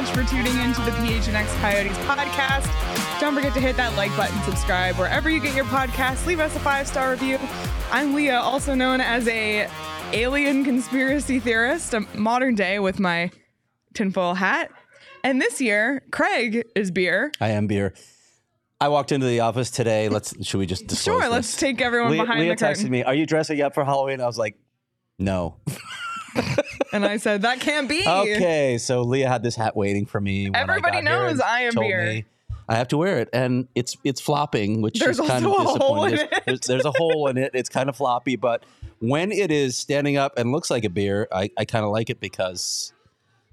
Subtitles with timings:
[0.00, 3.20] Much for tuning into the PHNX Coyotes podcast.
[3.20, 6.26] Don't forget to hit that like button, subscribe wherever you get your podcasts.
[6.26, 7.38] Leave us a five star review.
[7.90, 9.68] I'm Leah, also known as a
[10.14, 13.30] alien conspiracy theorist, a modern day with my
[13.92, 14.70] tinfoil hat.
[15.22, 17.30] And this year, Craig is beer.
[17.38, 17.92] I am beer.
[18.80, 20.08] I walked into the office today.
[20.08, 23.02] Let's should we just disclose Sure, let's take everyone Leah, behind Leah the texted me,
[23.02, 24.56] "Are you dressing up for Halloween?" I was like,
[25.18, 25.56] "No."
[26.92, 28.02] And I said, that can't be.
[28.06, 30.46] okay, so Leah had this hat waiting for me.
[30.50, 32.04] When Everybody I got knows I am beer.
[32.04, 32.24] me
[32.68, 35.74] I have to wear it, and it's it's flopping, which There's is kind of also
[35.74, 36.16] a hole disappointing.
[36.16, 37.50] There's- There's, there's a hole in it.
[37.54, 38.64] It's kind of floppy, but
[39.00, 42.10] when it is standing up and looks like a beer, I, I kind of like
[42.10, 42.92] it because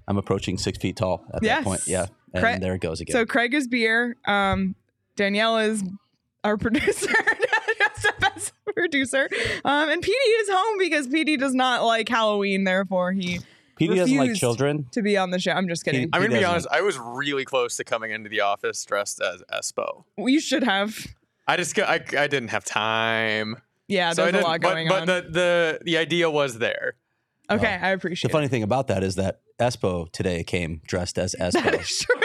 [0.06, 1.58] I'm approaching six feet tall at Yes.
[1.58, 1.80] that point.
[1.86, 3.12] Yeah, and there it goes again.
[3.12, 4.16] So Craig is beer.
[4.24, 4.74] Um,
[5.16, 5.82] Danielle is
[6.44, 7.08] our producer,
[8.20, 9.28] dressed up as a producer.
[9.64, 12.64] Um, and PD is home because PD does not like Halloween.
[12.64, 13.40] Therefore, he
[13.76, 14.86] Petey doesn't like children.
[14.92, 15.52] to be on the show.
[15.52, 16.02] I'm just kidding.
[16.02, 16.66] He I'm gonna be honest.
[16.70, 20.04] I was really close to coming into the office dressed as Espo.
[20.16, 21.06] we should have.
[21.46, 23.56] I just go- I, I didn't have time.
[23.86, 25.06] Yeah, so there's a lot but, going but on.
[25.06, 26.94] the, the the idea was there.
[27.50, 31.16] okay, I appreciate The appreciate funny thing about that is that Espo today came dressed
[31.18, 31.40] as it.
[31.40, 32.20] Espo is true.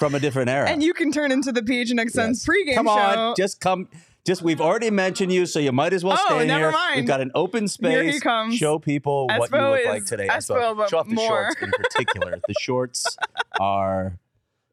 [0.00, 0.68] from a different era.
[0.68, 2.48] and you can turn into the PHNX Suns Yes.
[2.48, 2.90] pregame come show.
[2.92, 3.88] on, just come.
[4.28, 6.70] Just we've already mentioned you, so you might as well Oh, stay never here.
[6.70, 6.96] mind.
[6.96, 7.92] We've got an open space.
[7.92, 8.56] Here he comes.
[8.56, 10.28] Show people what you look like today.
[10.28, 11.26] Espo, but Show off the more.
[11.26, 12.38] shorts in particular.
[12.46, 13.16] the shorts
[13.58, 14.18] are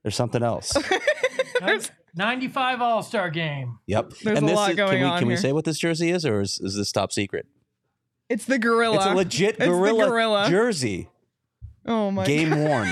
[0.04, 0.74] there's something else.
[2.16, 3.80] 95 All Star game.
[3.88, 4.10] Yep.
[4.24, 5.78] There's and a this lot is, going can we, on Can we say what this
[5.78, 7.46] jersey is, or is, is this top secret?
[8.28, 8.98] it's the gorilla.
[8.98, 10.50] It's a legit It's the gorilla, gorilla.
[10.50, 11.08] jersey,
[11.86, 12.90] oh my game worn.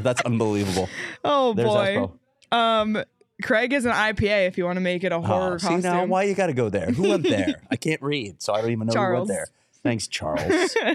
[0.00, 0.88] That's unbelievable.
[1.22, 2.08] Oh There's boy.
[2.52, 2.56] Espo.
[2.56, 3.04] Um,
[3.42, 4.48] Craig is an IPA.
[4.48, 5.82] If you want to make it a horror Oh, see costume.
[5.82, 6.86] now, why you got to go there?
[6.90, 7.60] Who went there?
[7.70, 9.46] I can't read, so I don't even know who went there.
[9.82, 10.76] Thanks, Charles.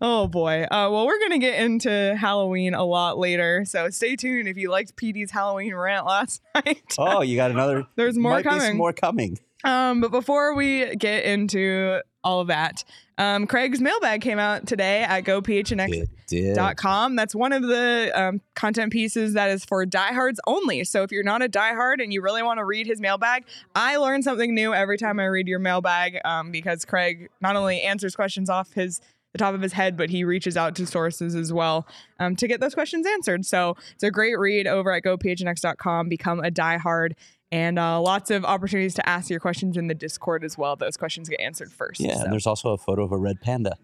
[0.00, 0.62] Oh boy.
[0.70, 4.70] Uh, well, we're gonna get into Halloween a lot later, so stay tuned if you
[4.70, 6.80] liked PD's Halloween rant last night.
[6.96, 7.84] oh, you got another.
[7.96, 8.76] There's more might Be some coming.
[8.76, 9.38] more coming.
[9.64, 12.84] Um, but before we get into all of that,
[13.18, 16.06] um, Craig's mailbag came out today at GoPHNX.
[16.28, 16.54] Did.
[16.54, 17.16] Dot com.
[17.16, 20.84] That's one of the um, content pieces that is for diehards only.
[20.84, 23.44] So if you're not a diehard and you really want to read his mailbag,
[23.74, 27.80] I learn something new every time I read your mailbag um, because Craig not only
[27.80, 29.00] answers questions off his
[29.32, 31.86] the top of his head, but he reaches out to sources as well
[32.18, 33.44] um, to get those questions answered.
[33.44, 36.08] So it's a great read over at gophnx.com.
[36.08, 37.12] Become a diehard.
[37.50, 40.76] And uh, lots of opportunities to ask your questions in the Discord as well.
[40.76, 42.00] Those questions get answered first.
[42.00, 43.76] Yeah, So and there's also a photo of a red panda.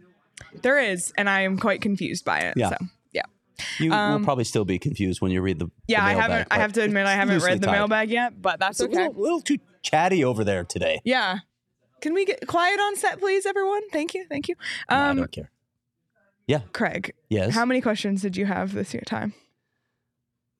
[0.62, 2.54] There is, and I am quite confused by it.
[2.56, 2.70] Yeah.
[2.70, 2.76] So
[3.12, 3.22] yeah.
[3.78, 5.70] You Um, will probably still be confused when you read the.
[5.86, 6.48] Yeah, the I mailbag, haven't.
[6.50, 7.72] I have to admit, I haven't read the tied.
[7.72, 9.08] mailbag yet, but that's It's a okay.
[9.08, 11.00] little, little too chatty over there today.
[11.04, 11.38] Yeah.
[12.00, 13.88] Can we get quiet on set, please, everyone?
[13.90, 14.26] Thank you.
[14.28, 14.56] Thank you.
[14.90, 15.50] No, I Um, don't care.
[16.46, 17.54] Yeah, Craig, Yes.
[17.54, 19.32] how many questions did you have this year time?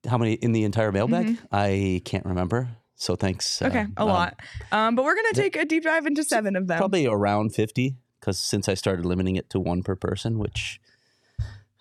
[0.09, 1.27] How many in the entire mailbag?
[1.27, 1.39] Mhm.
[1.53, 2.69] I can't remember.
[2.97, 3.61] So thanks.
[3.61, 4.41] uh, Okay, a um, lot.
[4.73, 6.79] Um, but we're gonna take a deep dive into seven of them.
[6.79, 10.81] Probably around 50, because since I started limiting it to one per person, which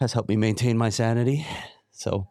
[0.01, 1.47] has helped me maintain my sanity.
[1.91, 2.27] So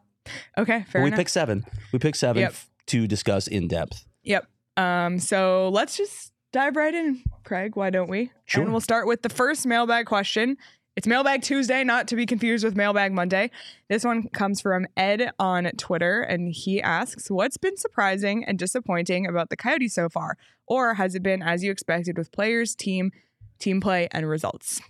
[0.55, 1.17] Okay, fair we enough.
[1.17, 1.65] picked seven.
[1.91, 2.51] We picked seven Yep.
[2.51, 4.05] f- to discuss in depth.
[4.23, 4.45] Yep.
[4.77, 7.75] Um, so let's just dive right in, Craig.
[7.75, 8.31] Why don't we?
[8.45, 8.61] Sure.
[8.63, 10.57] And we'll start with the first mailbag question.
[10.95, 13.49] It's Mailbag Tuesday, not to be confused with Mailbag Monday.
[13.89, 19.25] This one comes from Ed on Twitter, and he asks, What's been surprising and disappointing
[19.25, 20.37] about the Coyotes so far?
[20.67, 23.11] Or has it been as you expected with players, team,
[23.63, 24.81] team play, and results?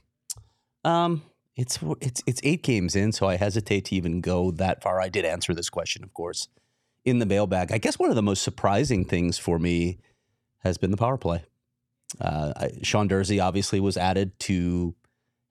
[0.84, 1.24] Um,
[1.56, 5.00] it's it's it's eight games in, so I hesitate to even go that far.
[5.00, 6.48] I did answer this question, of course,
[7.06, 7.72] in the mailbag.
[7.72, 10.00] I guess one of the most surprising things for me
[10.60, 11.44] has been the power play.
[12.20, 14.96] Uh, I, Sean Durzi obviously was added to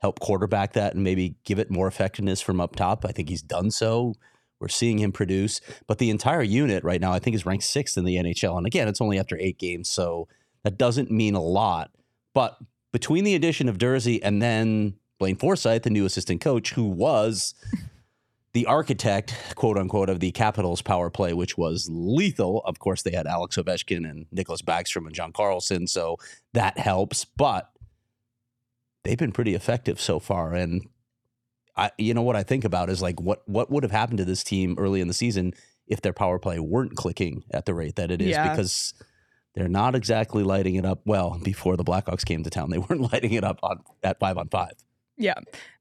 [0.00, 3.04] help quarterback that and maybe give it more effectiveness from up top.
[3.04, 4.14] I think he's done so.
[4.60, 7.96] We're seeing him produce, but the entire unit right now, I think, is ranked sixth
[7.96, 8.56] in the NHL.
[8.56, 10.28] And again, it's only after eight games, so
[10.62, 11.90] that doesn't mean a lot.
[12.32, 12.56] But
[12.92, 17.54] between the addition of Durzi and then Blaine Forsythe, the new assistant coach, who was
[18.52, 22.62] the architect, quote unquote, of the Capitals power play, which was lethal.
[22.64, 26.16] Of course, they had Alex Ovechkin and Nicklas Backstrom and John Carlson, so
[26.52, 27.24] that helps.
[27.24, 27.70] But
[29.04, 30.54] they've been pretty effective so far.
[30.54, 30.88] And
[31.76, 34.24] I, you know what I think about is like what what would have happened to
[34.24, 35.54] this team early in the season
[35.86, 38.50] if their power play weren't clicking at the rate that it is Yeah.
[38.50, 38.94] because
[39.54, 41.00] they're not exactly lighting it up.
[41.04, 44.38] Well, before the Blackhawks came to town, they weren't lighting it up on at five
[44.38, 44.72] on five.
[45.16, 45.34] Yeah.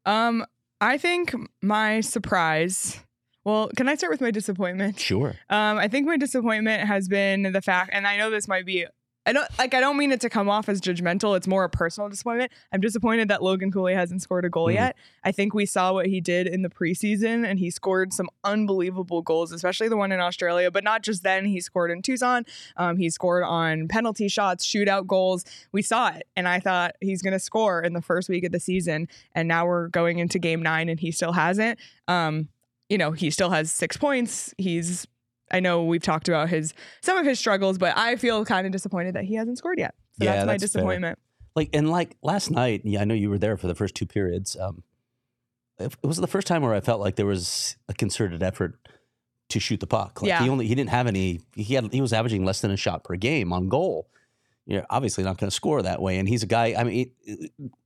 [0.06, 0.46] Um,
[0.80, 3.00] I think my surprise.
[3.44, 5.00] Well, can I start with my disappointment?
[5.00, 5.36] Sure.
[5.50, 8.86] Um, I think my disappointment has been the fact, and I know this might be.
[9.24, 9.76] I don't like.
[9.76, 11.38] I don't mean it to come off as judgmental.
[11.38, 12.52] It's more a personal disappointment.
[12.72, 14.74] I'm disappointed that Logan Cooley hasn't scored a goal Mhm.
[14.74, 14.98] yet.
[15.24, 19.22] I think we saw what he did in the preseason, and he scored some unbelievable
[19.22, 20.72] goals, especially the one in Australia.
[20.72, 21.46] But not just then.
[21.46, 22.46] He scored in Tucson.
[22.78, 25.46] Um, he scored on penalty shots, shootout goals.
[25.72, 28.52] We saw it, and I thought he's going to score in the first week of
[28.52, 29.08] the season.
[29.36, 31.78] And now we're going into Game Nine, and he still hasn't.
[32.08, 32.50] Um,
[32.90, 34.52] you know, he still has six points.
[34.58, 35.08] He's
[35.52, 38.72] I know we've talked about his some of his struggles, but I feel kind of
[38.72, 39.96] disappointed that he hasn't scored yet.
[40.20, 40.68] So Yeah, that's my that's fair.
[40.82, 41.20] disappointment.
[41.56, 44.06] Like and like last night, yeah, I know you were there for the first two
[44.06, 44.56] periods.
[44.60, 44.84] Um,
[45.80, 48.78] it was the first time where I felt like there was a concerted effort
[49.50, 50.22] to shoot the puck.
[50.22, 50.44] Like Yeah.
[50.44, 51.42] he only he didn't have any.
[51.56, 54.08] He had he was averaging less than a shot per game on goal.
[54.68, 56.20] You're obviously not going to score that way.
[56.20, 56.76] And he's a guy.
[56.78, 57.12] I mean,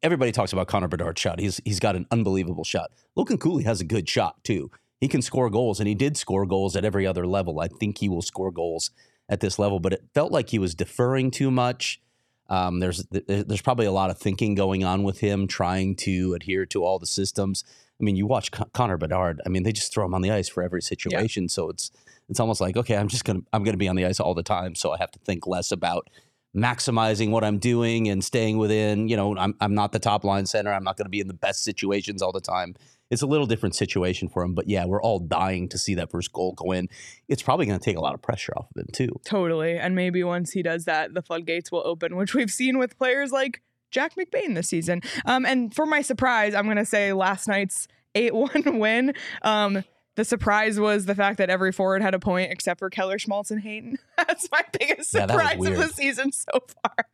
[0.04, 1.40] everybody talks about Connor Bedard's shot.
[1.40, 2.92] He's he's got an unbelievable shot.
[3.16, 4.70] Logan Cooley has a good shot too.
[5.00, 7.60] He can score goals, and he did score goals at every other level.
[7.60, 8.92] I think he will score goals
[9.28, 12.02] at this level, but it felt like he was deferring too much.
[12.48, 16.66] Um, there's there's probably a lot of thinking going on with him, trying to adhere
[16.68, 17.64] to all the systems.
[18.00, 19.42] I mean, you watch Con- Connor Bedard.
[19.46, 21.50] I mean, they just throw him on the ice for every situation.
[21.50, 21.92] So it's
[22.30, 24.44] it's almost like okay, I'm just gonna I'm gonna be on the ice all the
[24.44, 26.10] time, so I have to think less about
[26.56, 29.08] maximizing what I'm doing and staying within.
[29.08, 30.72] You know, I'm I'm not the top line center.
[30.72, 32.76] I'm not going to be in the best situations all the time.
[33.12, 36.10] It's a little different situation for him, but yeah, we're all dying to see that
[36.10, 36.90] first goal go in.
[37.28, 39.10] It's probably going to take a lot of pressure off of him too.
[39.26, 39.78] Totally.
[39.78, 43.32] And maybe once he does that, the floodgates will open, which we've seen with players
[43.32, 43.62] like
[43.92, 45.02] Jack McBain this season.
[45.26, 49.14] Um, and for my surprise, I'm going to say last night's 8 1 win.
[49.44, 49.84] Um,
[50.16, 53.52] the surprise was the fact that every forward had a point except for Keller, Schmaltz,
[53.52, 53.98] and Hayton.
[54.18, 56.52] That's my biggest Yeah, surprise of the season so
[56.84, 57.06] far.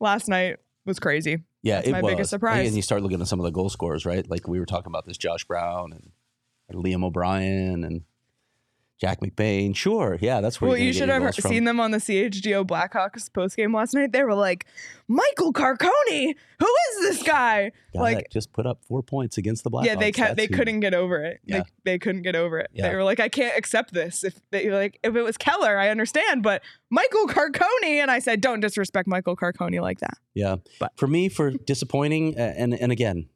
[0.00, 1.42] Last night was crazy.
[1.62, 2.12] Yeah, That's it my was.
[2.12, 2.66] biggest surprise.
[2.66, 4.28] And you start looking at some of the goal scorers, right?
[4.28, 6.10] Like we were talking about this Josh Brown and,
[6.68, 8.02] and Liam O'Brien and
[9.02, 9.74] Jack McBain.
[9.74, 11.50] Sure, yeah, that's where Well, you should have from.
[11.50, 14.12] seen them on the CHGO Blackhawks postgame last night.
[14.12, 14.64] They were like,
[15.08, 17.72] Michael Carcone, who is this guy?
[17.94, 19.84] Like, just put up four points against the Blackhawks.
[19.86, 21.40] yeah, they ca- they who- couldn't get over it.
[21.44, 21.58] Yeah.
[21.84, 22.70] They, they couldn't get over it.
[22.72, 22.88] Yeah.
[22.90, 24.22] They were like, I can't accept this.
[24.22, 28.40] If they like, if it was Keller, I understand, but Michael Carcone, and I said,
[28.40, 30.16] don't disrespect Michael Carcone like that.
[30.34, 33.26] Yeah, But- for me, for disappointing, uh, and and again,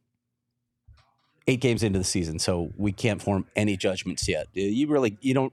[1.47, 4.47] eight games into the season, so we can't form any judgments yet.
[4.57, 5.53] Uh, You really, you don't,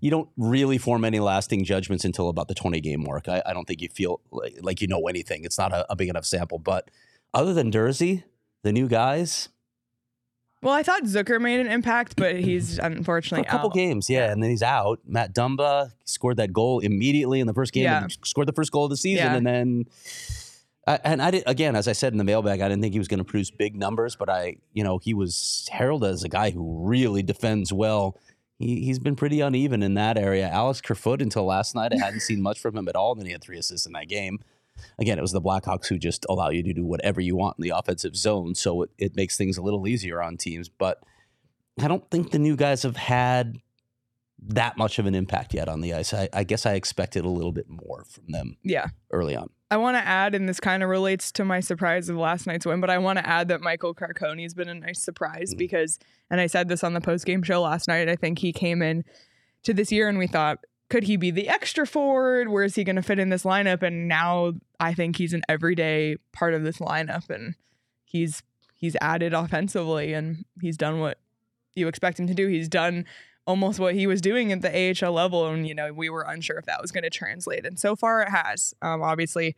[0.00, 3.28] you don't really form any lasting judgments until about the twenty game mark.
[3.28, 5.44] I, I don't think you feel like, like you know anything.
[5.44, 6.58] It's not a, a big enough sample.
[6.58, 6.90] But
[7.34, 8.22] other than Durzi,
[8.62, 9.48] the new guys,
[10.62, 13.74] Well, I thought Zucker made an impact, but he's for unfortunately a couple out.
[13.74, 15.00] games, yeah, and then he's out.
[15.06, 17.84] Matt Dumba scored that goal immediately in the first game.
[17.84, 18.02] Yeah.
[18.02, 19.34] and scored the first goal of the season, Yeah.
[19.36, 19.84] and then.
[20.88, 22.98] I, and I did again, as I said in the mailbag, I didn't think he
[22.98, 26.28] was going to produce big numbers, but I, you know, he was heralded as a
[26.28, 28.16] guy who really defends well.
[28.58, 30.48] He he's been pretty uneven in that area.
[30.48, 33.12] Alex Kerfoot until last night, I hadn't seen much from him at all.
[33.12, 34.40] And then he had three assists in that game.
[34.98, 37.62] Again, it was the Blackhawks who just allow you to do whatever you want in
[37.62, 40.68] the offensive zone, so it, it makes things a little easier on teams.
[40.68, 41.02] But
[41.80, 43.58] I don't think the new guys have had
[44.40, 46.14] that much of an impact yet on the ice.
[46.14, 48.86] I, I guess I expected a little bit more from them Yeah.
[49.10, 49.50] early on.
[49.70, 52.64] I want to add, and this kind of relates to my surprise of last night's
[52.64, 55.58] win, but I want to add that Michael Carcone has been a nice surprise Mhm.
[55.58, 55.98] because,
[56.30, 58.80] and I said this on the post game show last night, I think he came
[58.80, 59.04] in
[59.64, 62.48] to this year and we thought, could he be the extra forward?
[62.48, 63.82] Where is he going to fit in this lineup?
[63.82, 67.54] And now I think he's an everyday part of this lineup and
[68.04, 68.42] he's
[68.74, 71.18] he's added offensively and he's done what
[71.74, 72.46] you expect him to do.
[72.46, 73.04] He's done
[73.48, 74.70] almost what he was doing at the
[75.04, 75.48] AHL level.
[75.48, 77.64] And, you know, we were unsure if that was going to translate.
[77.66, 78.74] And so far it has.
[78.82, 79.56] Um, obviously,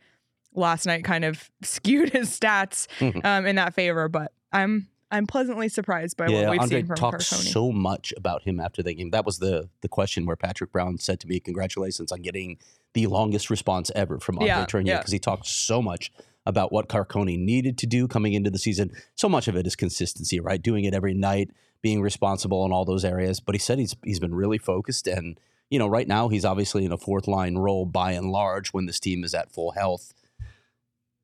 [0.55, 3.23] last night kind of skewed his stats Mhm.
[3.23, 6.87] um, in that favor, but I'm I'm pleasantly surprised by yeah, what we've Andre seen
[6.87, 7.51] from talked Carcone.
[7.51, 9.09] so much about him after the game.
[9.11, 12.57] That was the the question where Patrick Brown said to me, "Congratulations on getting
[12.93, 14.97] the longest response ever from Andre Yeah, Tournier," yeah.
[14.99, 16.13] because he talked so much
[16.45, 18.91] about what Carcone needed to do coming into the season.
[19.15, 20.61] So much of it is consistency, right?
[20.61, 23.39] Doing it every night, being responsible in all those areas.
[23.39, 26.85] But he said he's he's been really focused, and you know, right now he's obviously
[26.85, 30.13] in a fourth line role by and large when this team is at full health.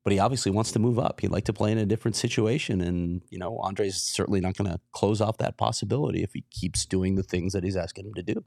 [0.03, 1.19] but he obviously wants to move up.
[1.19, 2.79] He'd like to play in a different situation.
[2.79, 6.85] And, you know, Andre's certainly not going to close off that possibility if he keeps
[6.85, 8.45] doing the things that he's asking him to do.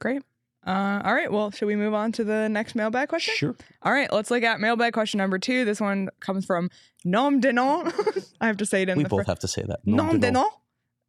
[0.00, 0.20] Great.
[0.66, 1.32] Uh, all right.
[1.32, 3.32] Well, should we move on to the next mailbag question?
[3.34, 3.56] Sure.
[3.82, 4.12] All right.
[4.12, 5.64] Let's look at mailbag question number two.
[5.64, 6.68] This one comes from
[7.06, 7.90] Nom Denon.
[8.42, 9.80] I have to say it in We both fir- have to say that.
[9.86, 10.52] Nom Denon uh, There it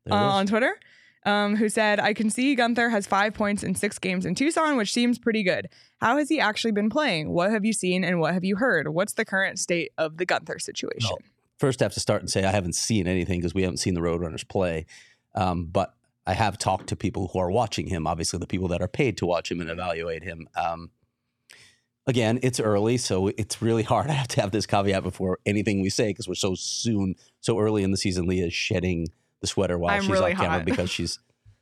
[0.05, 0.11] is.
[0.11, 0.79] on Twitter,
[1.25, 4.77] um, who said, I can see Guenther has five points in six games in Tucson,
[4.77, 5.67] which seems pretty good.
[5.99, 7.29] How has he actually been playing?
[7.31, 8.87] What have you seen and what have you heard?
[8.89, 11.09] What's the current state of the Guenther situation?
[11.09, 11.19] Well,
[11.59, 13.93] First, I have to start and say I haven't seen anything because we haven't seen
[13.93, 14.85] the Roadrunners play.
[15.35, 15.93] Um, but
[16.25, 19.17] I have talked to people who are watching him, obviously, the people that are paid
[19.17, 20.47] to watch him and evaluate him.
[20.55, 20.91] Um,
[22.07, 24.09] again, it's early, so it's really hard.
[24.09, 27.59] I have to have this caveat before anything we say because we're so soon, so
[27.59, 28.25] early in the season.
[28.25, 29.07] Leah is shedding
[29.41, 30.65] the sweater while I'm she's really camera hot.
[30.65, 31.19] because she's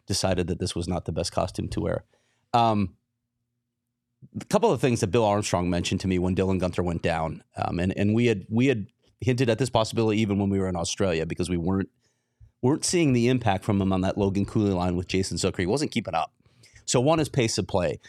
[0.08, 2.06] decided that this was not the best costume to wear.
[2.54, 2.96] Um,
[4.40, 7.44] a couple of things that Bill Armstrong mentioned to me when Dylan Guenther went down,
[7.56, 8.88] um, and and we had we had
[9.22, 11.90] hinted at this possibility even when we were in Australia because we weren't
[12.62, 15.60] weren't seeing the impact from him on that Logan Cooley line with Jason Zucker.
[15.60, 16.34] He wasn't keeping up.
[16.86, 18.00] So one is pace of play.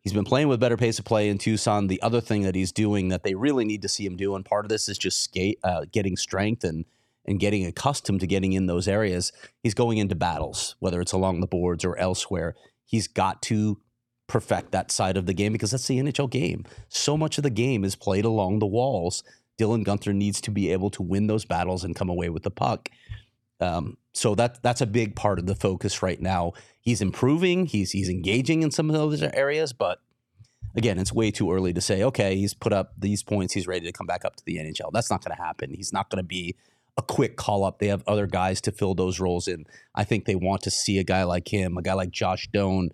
[0.00, 1.88] He's been playing with better pace of play in Tucson.
[1.88, 4.44] The other thing that he's doing that they really need to see him do, and
[4.44, 6.84] part of this is just skate, uh, getting strength and
[7.28, 9.32] and getting accustomed to getting in those areas.
[9.62, 12.56] He's going into battles, whether it's along the boards or elsewhere.
[12.86, 13.78] He's got to
[14.26, 16.64] perfect that side of the game because that's the NHL game.
[16.88, 19.22] So much of the game is played along the walls.
[19.60, 22.50] Dylan Guenther needs to be able to win those battles and come away with the
[22.50, 22.88] puck.
[23.60, 26.52] Um, so that that's a big part of the focus right now.
[26.80, 27.66] He's improving.
[27.66, 29.98] He's he's engaging in some of those areas, but
[30.76, 32.02] again, it's way too early to say.
[32.04, 33.52] Okay, he's put up these points.
[33.52, 34.92] He's ready to come back up to the NHL.
[34.92, 35.74] That's not going to happen.
[35.74, 36.56] He's not going to be
[36.98, 37.78] a quick call up.
[37.78, 39.64] They have other guys to fill those roles in.
[39.94, 42.90] I think they want to see a guy like him, a guy like Josh Doan,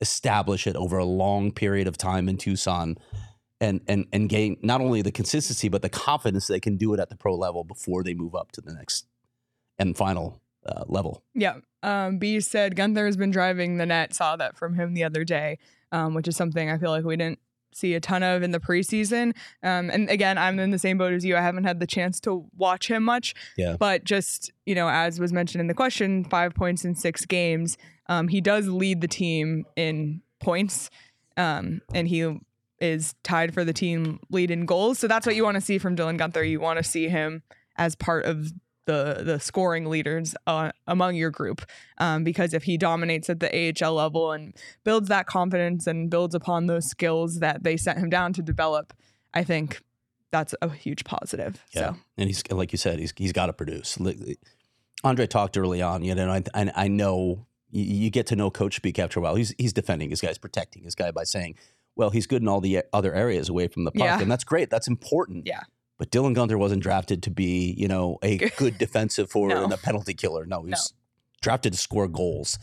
[0.00, 2.98] establish it over a long period of time in Tucson.
[3.60, 7.00] And, and and gain not only the consistency but the confidence they can do it
[7.00, 9.06] at the pro level before they move up to the next
[9.78, 11.22] and final uh, level.
[11.34, 11.58] Yeah.
[11.82, 14.12] Um, B said Guenther has been driving the net.
[14.12, 15.58] Saw that from him the other day,
[15.92, 17.38] um, which is something I feel like we didn't
[17.76, 19.34] see a ton of in the preseason.
[19.62, 21.36] Um, and again, I'm in the same boat as you.
[21.36, 23.34] I haven't had the chance to watch him much.
[23.56, 23.76] Yeah.
[23.78, 27.76] But just, you know, as was mentioned in the question, five points in six games.
[28.08, 30.90] Um, he does lead the team in points.
[31.36, 32.38] Um, and he
[32.80, 34.98] is tied for the team lead in goals.
[34.98, 36.48] So that's what you want to see from Dylan Guenther.
[36.48, 37.42] You want to see him
[37.76, 38.52] as part of
[38.86, 41.62] the the scoring leaders uh, among your group
[41.98, 46.34] um, because if he dominates at the AHL level and builds that confidence and builds
[46.34, 48.92] upon those skills that they sent him down to develop,
[49.32, 49.80] I think
[50.30, 51.62] that's a huge positive.
[51.72, 53.98] So and he's like you said, he's he's got to produce.
[55.02, 58.36] Andre talked early on, you know, and I, and I know you, you get to
[58.36, 59.34] know Coach Speak after a while.
[59.34, 61.56] He's he's defending his guy, he's protecting his guy by saying,
[61.94, 64.20] "Well, he's good in all the other areas away from the puck, Yeah.
[64.20, 64.70] and that's great.
[64.70, 65.60] That's important." Yeah.
[66.04, 69.64] But Dylan Guenther wasn't drafted to be, you know, a good defensive forward No.
[69.64, 70.44] and a penalty killer.
[70.44, 70.92] No, he's
[71.40, 72.58] drafted to score goals.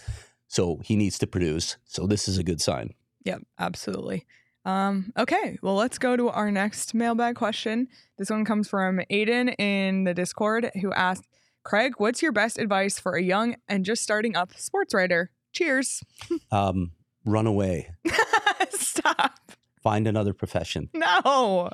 [0.47, 1.77] So he needs to produce.
[1.85, 2.93] So this is a good sign.
[3.25, 4.27] Yep, absolutely.
[4.63, 7.87] Um, okay, well, let's go to our next mailbag question.
[8.19, 11.27] This one comes from Aiden in the Discord who asked,
[11.63, 15.31] Craig, what's your best advice for a young and just starting up sports writer?
[15.51, 16.03] Cheers.
[16.51, 16.91] Um,
[17.25, 17.89] run away.
[18.69, 19.39] Stop.
[19.81, 20.89] Find another profession.
[20.93, 21.71] No.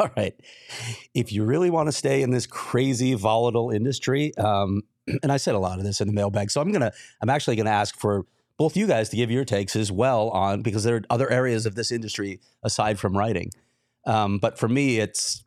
[0.00, 0.34] All right.
[1.12, 4.80] If you really want to stay in this crazy volatile industry, um,
[5.22, 7.56] and I said a lot of this in the mailbag, so I'm gonna, I'm actually
[7.56, 8.24] gonna ask for
[8.56, 11.66] both you guys to give your takes as well on because there are other areas
[11.66, 13.50] of this industry aside from writing.
[14.06, 15.44] Um, but for me, it's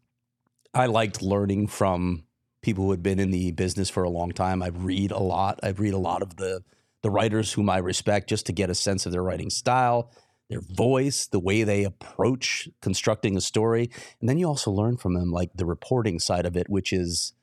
[0.72, 2.24] I liked learning from
[2.62, 4.62] people who had been in the business for a long time.
[4.62, 5.60] I read a lot.
[5.64, 6.64] I read a lot of the
[7.02, 10.12] the writers whom I respect just to get a sense of their writing style,
[10.54, 15.16] their voice, the way they approach constructing a story, and then you also learn from
[15.16, 17.34] them like the reporting side of it, which is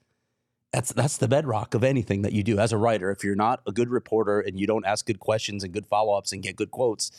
[0.73, 3.11] that's that's the bedrock of anything that you do as a writer.
[3.11, 6.17] If you're not a good reporter and you don't ask good questions and good follow
[6.17, 7.11] ups and get good quotes,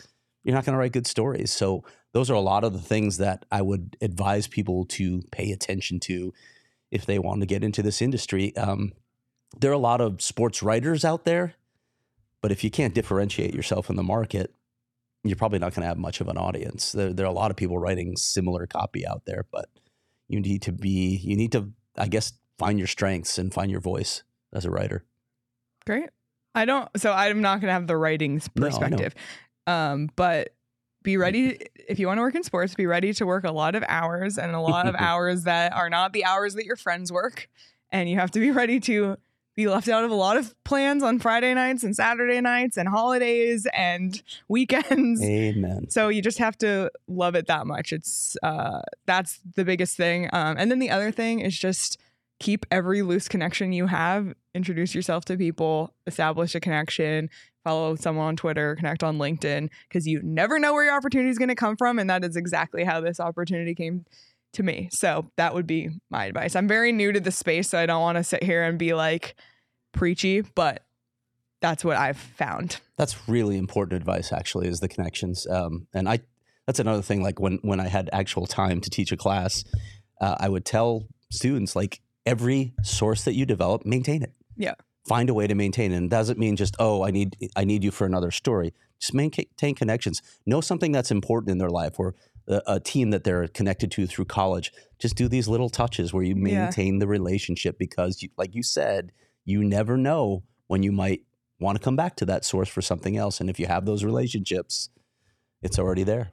[0.43, 1.51] you're not going to write good stories.
[1.51, 1.83] So
[2.13, 5.99] those are a lot of the things that I would advise people to pay attention
[6.01, 6.33] to
[6.89, 8.55] if they want to get into this industry.
[8.55, 8.93] Um,
[9.59, 11.55] there are a lot of sports writers out there,
[12.41, 14.55] but if you can't differentiate yourself in the market,
[15.23, 16.91] you're probably not going to have much of an audience.
[16.93, 19.69] There, there are a lot of people writing similar copy out there, but
[20.27, 23.81] you need to be, you need to, I guess, find your strengths and find your
[23.81, 24.23] voice
[24.53, 25.03] as a writer.
[25.85, 26.09] Great.
[26.55, 29.13] I don't, so I'm not going to have the writing No, perspective.
[29.67, 30.55] um, but
[31.03, 33.73] be ready if you want to work in sports, be ready to work a lot
[33.75, 37.11] of hours and a lot of hours that are not the hours that your friends
[37.11, 37.49] work.
[37.91, 39.17] And you have to be ready to
[39.55, 42.87] be left out of a lot of plans on Friday nights and Saturday nights and
[42.87, 45.21] holidays and weekends.
[45.23, 45.89] Amen.
[45.89, 47.91] So you just have to love it that much.
[47.91, 50.29] It's uh, that's the biggest thing.
[50.31, 51.99] Um, and then the other thing is just
[52.39, 54.33] keep every loose connection you have.
[54.55, 57.29] Introduce yourself to people, establish a connection,
[57.63, 61.37] follow someone on Twitter, connect on LinkedIn, because you never know where your opportunity is
[61.37, 61.99] going to come from.
[61.99, 64.05] And that is exactly how this opportunity came
[64.53, 64.89] to me.
[64.91, 66.55] So that would be my advice.
[66.55, 68.93] I'm very new to the space, so I don't want to sit here and be
[68.93, 69.35] like
[69.93, 70.83] preachy, but
[71.61, 72.79] that's what I've found.
[72.97, 75.47] That's really important advice, actually, is the connections.
[75.47, 76.19] Um, and I,
[76.65, 77.21] that's another thing.
[77.21, 79.63] Like when when I had actual time to teach a class,
[80.19, 84.33] uh, I would tell students like every source that you develop, maintain it.
[84.55, 84.75] Yeah.
[85.07, 85.95] Find a way to maintain it.
[85.95, 88.73] And it doesn't mean just oh, I need I need you for another story.
[88.99, 90.21] Just maintain connections.
[90.45, 92.13] Know something that's important in their life, or
[92.51, 94.71] a, a team that they're connected to through college.
[94.99, 96.41] Just do these little touches where you Yeah.
[96.65, 99.11] maintain the relationship because, you, like you said,
[99.45, 101.21] you never know when you might
[101.59, 103.39] want to come back to that source for something else.
[103.39, 104.89] And if you have those relationships,
[105.61, 106.31] it's already there.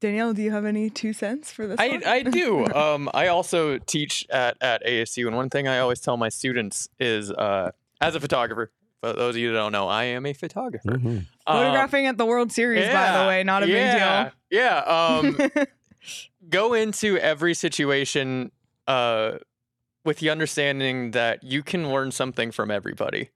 [0.00, 1.78] Danielle, do you have any two cents for this?
[1.78, 2.04] I, one?
[2.04, 2.66] I do.
[2.74, 6.88] Um, I also teach at, at ASU, and one thing I always tell my students
[6.98, 10.32] is, uh, as a photographer, for those of you that don't know, I am a
[10.32, 11.22] photographer.
[11.46, 14.78] Um, Photographing at the World Series, by the way, not a yeah, Yeah.
[14.78, 15.66] Um, big deal.
[16.48, 18.52] go into every situation
[18.86, 19.38] uh,
[20.04, 23.30] with the understanding that you can learn something from everybody.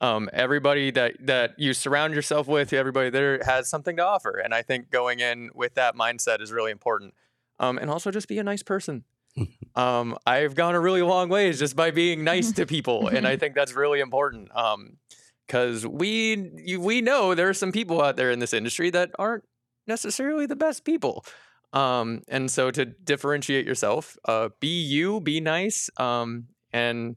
[0.00, 4.52] Um, everybody that that you surround yourself with, everybody there has something to offer, and
[4.52, 7.14] I think going in with that mindset is really important.
[7.60, 9.04] Um, and also just be a nice person.
[9.74, 13.36] um, I've gone a really long ways just by being nice to people, and I
[13.38, 14.50] think that's really important.
[15.46, 19.10] Because we you, we know there are some people out there in this industry that
[19.18, 19.44] aren't
[19.86, 21.24] necessarily the best people.
[21.72, 27.16] Um, and so to differentiate yourself, uh, be you, be nice, um, and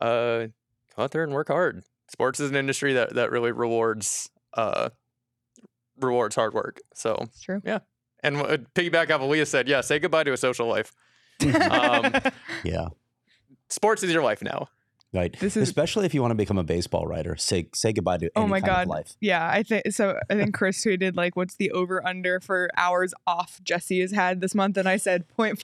[0.00, 0.48] uh,
[0.94, 1.82] go out there and work hard.
[2.10, 4.90] Sports is an industry that that really rewards uh,
[6.00, 6.80] rewards hard work.
[6.94, 7.62] So, It's true.
[7.64, 7.80] Yeah.
[8.22, 10.92] And uh, piggyback off what Leah said, yeah, say goodbye to a social life.
[11.70, 12.12] Um,
[12.64, 12.88] Yeah.
[13.68, 14.68] Sports is your life now.
[15.12, 15.34] Right.
[15.40, 18.30] This is- Especially if you want to become a baseball writer, say say goodbye to
[18.36, 18.86] Oh my kind of God.
[18.88, 19.16] life.
[19.20, 20.18] yeah, I think so.
[20.30, 24.40] I think Chris tweeted like, "What's the over under for hours off Jesse has had
[24.42, 25.62] this month?" And I said 0.5.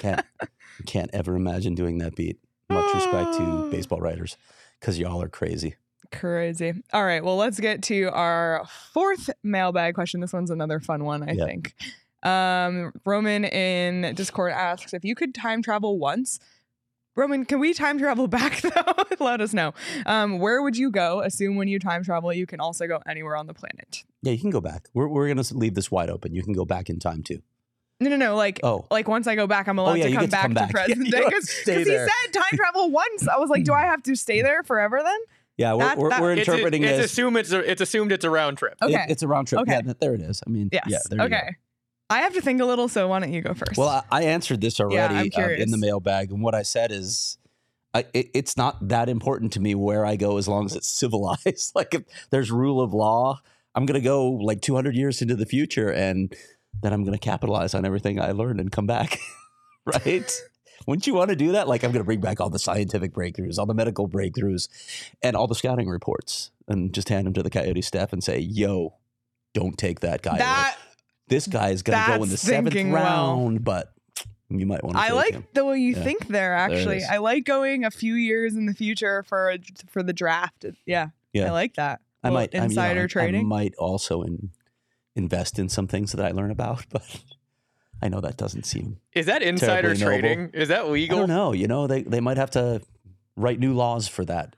[0.00, 0.24] Can't
[0.86, 2.38] can't ever imagine doing that beat.
[2.68, 4.36] Much respect to baseball writers
[4.80, 5.74] because y'all are crazy.
[6.12, 6.72] Crazy.
[6.92, 7.24] All right.
[7.24, 10.20] Well, let's get to our fourth mailbag question.
[10.20, 11.44] This one's another fun one, I Yeah.
[11.46, 11.74] think.
[12.22, 16.38] Um, Roman in Discord asks if you could time travel once.
[17.16, 19.04] Roman, can we time travel back though?
[19.24, 19.72] Let us know.
[20.06, 21.20] Um, where would you go?
[21.20, 24.04] Assume when you time travel, you can also go anywhere on the planet.
[24.22, 24.88] Yeah, you can go back.
[24.94, 26.34] We're we're gonna leave this wide open.
[26.34, 27.40] You can go back in time too.
[28.00, 28.34] No, no, no.
[28.34, 28.86] Like, Oh.
[28.90, 31.06] like once I go back, I'm allowed yeah, to come get to back, to present
[31.06, 33.28] You day because he said time travel once.
[33.28, 35.18] I was like, do I have to stay there forever then?
[35.56, 37.12] Yeah, we're That- we're, that- we're It's, a- interpreting it's this.
[37.12, 38.74] assumed it's a, it's assumed it's a round trip.
[38.82, 39.06] it- Okay.
[39.08, 39.60] it's a round trip.
[39.62, 39.70] Okay.
[39.74, 40.42] Yeah, th- there it is.
[40.44, 40.86] I mean, Yes.
[40.88, 41.36] yeah, there you go.
[41.36, 41.56] okay.
[42.10, 43.76] I have to think a little, so why don't you go first?
[43.76, 46.92] Well, I, I answered this already Yeah, uh, in the mailbag, and what I said
[46.92, 47.38] is,
[47.94, 50.88] I, it, it's not that important to me where I go as long as it's
[50.88, 51.72] civilized.
[51.74, 53.40] like if there's rule of law,
[53.74, 56.34] I'm gonna go like 200 years into the future, and
[56.82, 59.18] then I'm gonna capitalize on everything I learned and come back.
[59.86, 60.30] right?
[60.86, 61.68] Wouldn't you want to do that?
[61.68, 64.68] Like I'm gonna bring back all the scientific breakthroughs, all the medical breakthroughs,
[65.22, 68.38] and all the scouting reports, and just hand them to the Coyote staff and say,
[68.38, 68.94] "Yo,
[69.54, 70.76] don't take that guy." that
[71.28, 73.38] this guy is going to go in the seventh thinking well.
[73.40, 73.92] round, but
[74.50, 75.02] you might want to.
[75.02, 75.46] I like him.
[75.54, 76.02] the way you Yeah.
[76.04, 76.50] think there.
[76.50, 77.08] There Actually, is.
[77.10, 79.58] I like going a few years in the future for a,
[79.88, 80.64] for the draft.
[80.86, 81.46] Yeah, Yeah.
[81.46, 82.00] I like that.
[82.22, 84.50] I Little might I mean, you know, insider I- I, might also in,
[85.16, 87.20] invest in some things that I learn about, but
[88.02, 88.98] I know that doesn't seem.
[89.14, 90.18] Is that insider Terribly noble.
[90.18, 90.50] trading?
[90.52, 91.18] Is that I legal?
[91.20, 91.52] don't know.
[91.52, 92.82] You know, they they might have to
[93.36, 94.54] write new laws for that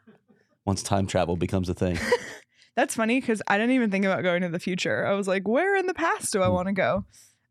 [0.64, 1.98] once time travel becomes a thing.
[2.76, 5.06] That's funny because I didn't even think about going to the future.
[5.06, 7.04] I was like, where in the past do I want to go?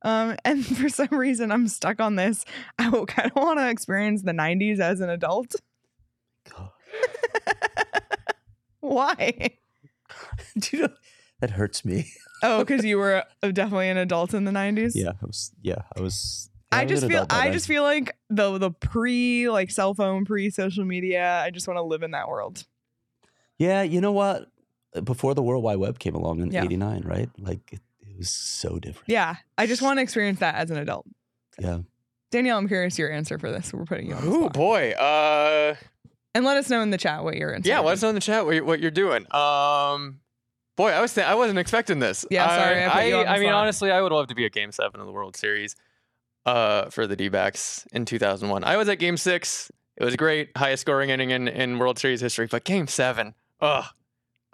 [0.03, 2.45] Um, and for some reason, I'm stuck on this.
[2.79, 5.55] I kind of want to experience the 90s as an adult.
[6.55, 6.69] God.
[8.79, 9.57] Why?
[10.59, 10.93] Do you know
[11.41, 12.11] that hurts me?
[12.43, 14.91] Oh, because you were uh, definitely an adult in the 90s.
[14.93, 15.51] Yeah, I was.
[15.61, 16.51] Yeah, I was.
[16.71, 17.53] I was just feel I then.
[17.53, 21.41] just feel like the the pre like cell phone pre social media.
[21.41, 22.65] I just want to live in that world.
[23.57, 24.51] Yeah, you know what?
[25.03, 26.63] Before the World Wide Web came along in Yeah.
[26.63, 27.29] '89, right?
[27.39, 29.07] Like it, it was so different.
[29.09, 31.05] Yeah, I just want to experience that as an adult.
[31.59, 31.79] Yeah.
[32.31, 33.71] Danielle, I'm curious your answer for this.
[33.73, 34.91] We're putting you on Oh boy.
[34.91, 35.75] Uh,
[36.33, 37.69] And let us know in the chat what your answer.
[37.69, 37.79] yeah.
[37.79, 39.25] Let us know in the chat what, you- what you're doing.
[39.33, 40.19] Um,
[40.75, 42.25] boy, I was th- I wasn't expecting this.
[42.29, 43.61] Yeah, sorry, I I, put you on the I mean, spot.
[43.61, 45.75] honestly, I would love to be at Game Seven of the World Series.
[46.45, 48.63] Uh, for the D-backs in 2001.
[48.63, 49.71] I was at Game Six.
[49.97, 52.45] It was great, highest scoring inning in, in World Series history.
[52.45, 53.85] But Game Seven, ugh,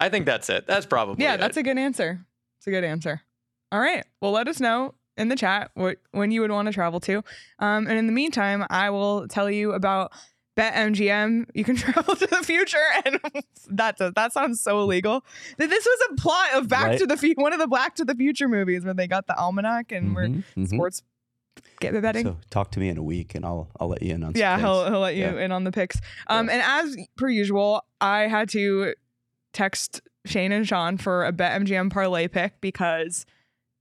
[0.02, 0.66] I think that's it.
[0.66, 1.38] That's probably Yeah, it.
[1.38, 2.20] that's a good answer.
[2.58, 3.22] It's a good answer.
[3.70, 4.04] All right.
[4.20, 7.18] Well, let us know in the chat what when you would want to travel to.
[7.58, 10.12] Um, and in the meantime, I will tell you about
[10.58, 11.46] BetMGM.
[11.54, 13.20] You can travel to the future, and
[13.70, 15.24] that does, that sounds so illegal.
[15.58, 16.98] This was a plot of Back Right.
[16.98, 19.36] to the Future, one of the Back to the Future movies, where they got the
[19.38, 20.68] almanac and we're Mhm, mhm.
[20.68, 21.02] sports
[21.80, 22.24] get the betting.
[22.24, 24.34] So talk to me in a week, and I'll I'll let you in on.
[24.34, 24.66] some yeah, things.
[24.66, 25.44] he'll he'll let you Yeah.
[25.44, 25.98] in on the picks.
[26.26, 28.94] Um, and as per usual, I had to
[29.52, 33.26] text Shane and Sean for a BetMGM parlay pick because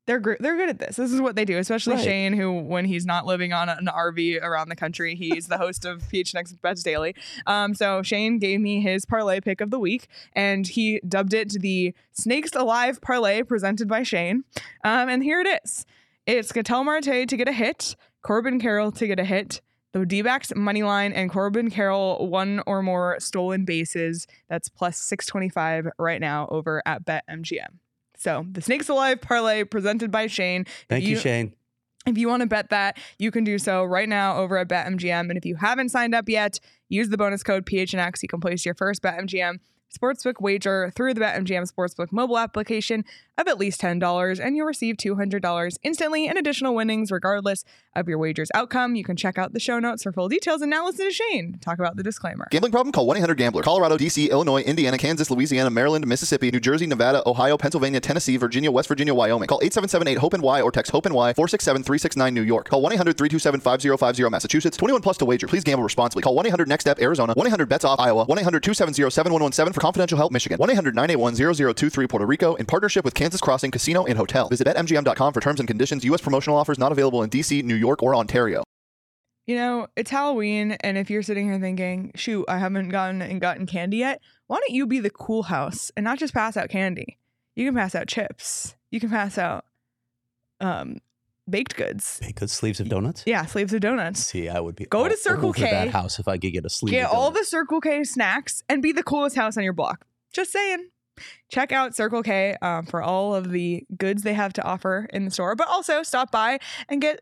[0.07, 0.95] they're gr- they're good at this.
[0.95, 2.03] This is what they do, especially Right.
[2.03, 5.85] Shane, who when he's not living on an RV around the country, he's the host
[5.85, 7.15] of PHNX Bets Daily.
[7.45, 11.51] Um, so Shane gave me his parlay pick of the week, and he dubbed it
[11.61, 14.43] the Snakes Alive parlay presented by Shane.
[14.83, 15.85] Um, and here it is.
[16.25, 19.61] It's Ketel Marte to get a hit, Corbin Carroll to get a hit,
[19.93, 24.27] the D backs money line, and Corbin Carroll one or more stolen bases.
[24.49, 27.79] That's plus 625 right now over at BetMGM.
[28.17, 30.65] So the Snakes Alive parlay presented by Shane.
[30.87, 31.53] Thank you, you- Shane.
[32.07, 35.29] If you want to bet that, you can do so right now over at BetMGM.
[35.29, 38.23] And if you haven't signed up yet, use the bonus code PHNX.
[38.23, 39.59] You can place your first BetMGM
[39.95, 43.05] sportsbook wager through the BetMGM Sportsbook mobile application
[43.37, 47.63] of at least $10, and you'll receive $200 instantly and additional winnings regardless
[47.95, 48.95] of your wager's outcome.
[48.95, 50.61] You can check out the show notes for full details.
[50.61, 52.47] And now listen to Shane talk about the disclaimer.
[52.51, 52.91] Gambling problem?
[52.91, 53.63] Call 1 800 Gambler.
[53.63, 58.71] Colorado, D.C., Illinois, Indiana, Kansas, Louisiana, Maryland, Mississippi, New Jersey, Nevada, Ohio, Pennsylvania, Tennessee, Virginia,
[58.71, 59.47] West Virginia, Wyoming.
[59.47, 62.69] Call 877 8 HOPE and Y or text HOPE and Y 467 369 New York.
[62.69, 64.77] Call 1 800 327 5050 Massachusetts.
[64.77, 65.47] 21 plus to wager.
[65.47, 66.23] Please gamble responsibly.
[66.23, 67.33] Call 1 800 Next Step Arizona.
[67.33, 68.25] 1 800 Bets Off Iowa.
[68.25, 70.57] 1 800 270 7117 for confidential help Michigan.
[70.57, 74.49] 1 800 981 0023 Puerto Rico in partnership with Kansas Crossing Casino and Hotel.
[74.49, 76.03] Visit BetMGM.com for terms and conditions.
[76.05, 76.21] U.S.
[76.21, 78.63] promotional offers not available in D.C., New York, or Ontario.
[79.45, 83.39] You know, it's Halloween, and if you're sitting here thinking, shoot, I haven't gotten and
[83.39, 86.69] gotten candy yet, why don't you be the cool house and not just pass out
[86.69, 87.19] candy?
[87.53, 88.75] You can pass out chips.
[88.89, 89.65] You can pass out
[90.59, 90.97] um,
[91.47, 92.17] baked goods.
[92.21, 93.21] Baked goods, sleeves of donuts.
[93.27, 94.21] Yeah, sleeves of donuts.
[94.25, 95.69] See, I would be Go to Circle over K.
[95.69, 96.93] that house if I could get a sleeve.
[96.93, 97.45] Get of all the.
[97.45, 100.07] Circle K snacks and be the coolest house on your block.
[100.33, 100.87] Just saying.
[101.49, 105.25] Check out Circle K um, for all of the goods they have to offer in
[105.25, 107.21] the store, but also stop by and get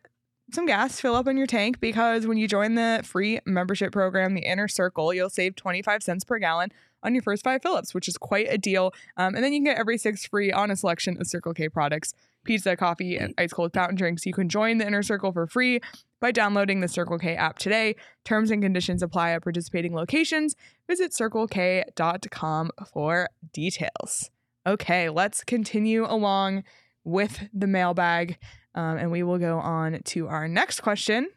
[0.54, 4.34] some gas, fill up on your tank because when you join the free membership program,
[4.34, 6.72] the Inner Circle, you'll save 25 cents per gallon
[7.04, 8.92] on your first five fill-ups, which is quite a deal.
[9.16, 11.70] Um, and then you can get every six free on a selection of Circle K
[11.70, 14.26] products, pizza, coffee, and ice cold fountain drinks.
[14.26, 15.80] You can join the Inner Circle for free
[16.20, 17.96] by downloading the Circle K app today.
[18.26, 20.56] Terms and conditions apply at participating locations.
[20.88, 24.30] Visit circlek.com for details.
[24.68, 26.64] Okay, let's continue along
[27.04, 28.38] with the mailbag,
[28.76, 31.30] um, and we will go on to our next question.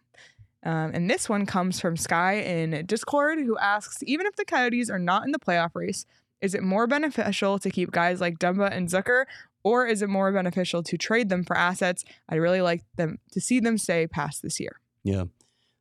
[0.64, 4.90] Um, and this one comes from Sky in Discord, who asks Even if the Coyotes
[4.90, 6.04] are not in the playoff race,
[6.40, 9.24] is it more beneficial to keep guys like Dumba and Zucker,
[9.64, 12.05] or is it more beneficial to trade them for assets?
[12.29, 14.81] I'd really like them to see them stay past this year.
[15.05, 15.25] Yeah.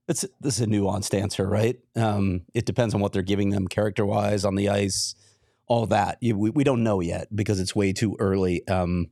[0.08, 1.80] That's this is a nuanced answer, right?
[1.96, 5.15] Um, it depends on what they're giving them character wise on the ice,
[5.67, 6.17] all that.
[6.22, 8.67] We, we don't know yet because it's way too early.
[8.67, 9.08] Um,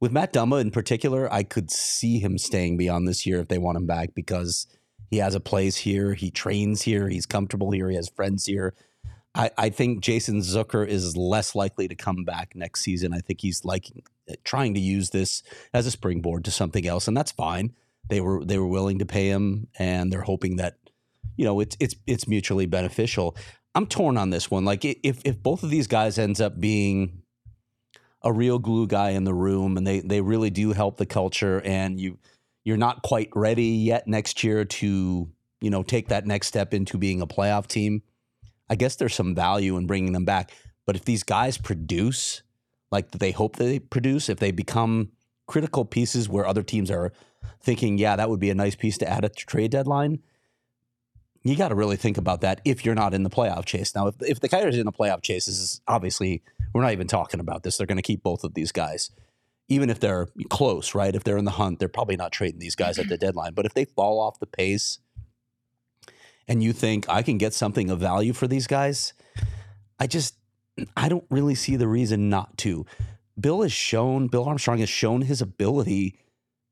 [0.00, 3.58] with Matt Dumba in particular, I could see him staying beyond this year if they
[3.58, 4.66] want him back because
[5.10, 8.74] he has a place here, he trains here, he's comfortable here, he has friends here.
[9.38, 13.14] I, I think Jason Zucker is less likely to come back next season.
[13.14, 13.86] I think he's like
[14.28, 17.72] eh, trying to use this as a springboard to something else, and that's fine.
[18.08, 20.76] They were they were willing to pay him and they're hoping that
[21.36, 23.36] you know it's it's it's mutually beneficial.
[23.74, 24.64] I'm torn on this one.
[24.64, 27.22] Like if if both of these guys ends up being
[28.22, 31.62] a real glue guy in the room and they they really do help the culture
[31.64, 32.18] and you
[32.64, 35.28] you're not quite ready yet next year to
[35.60, 38.02] you know take that next step into being a playoff team
[38.70, 40.50] i guess there's some value in bringing them back
[40.86, 42.42] but if these guys produce
[42.90, 45.10] like they hope they produce if they become
[45.48, 47.12] critical pieces where other teams are
[47.60, 50.20] thinking, yeah, that would be a nice piece to add at the trade deadline.
[51.42, 53.94] You got to really think about that if you're not in the playoff chase.
[53.94, 56.92] Now, if, if the Coyotes are in the playoff chase, this is obviously we're not
[56.92, 57.76] even talking about this.
[57.76, 59.10] They're going to keep both of these guys,
[59.68, 61.14] even if they're close, right?
[61.14, 63.54] If they're in the hunt, they're probably not trading these guys at the deadline.
[63.54, 64.98] But if they fall off the pace,
[66.48, 69.12] and you think I can get something of value for these guys,
[69.98, 70.34] I just
[70.96, 72.86] I don't really see the reason not to.
[73.38, 76.18] Bill has shown, Bill Armstrong has shown his ability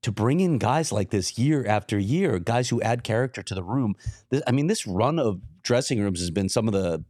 [0.03, 3.63] to bring in guys like this year after year, guys who add character to the
[3.63, 3.95] room.
[4.31, 7.05] This, I mean, this run of dressing rooms has been some of the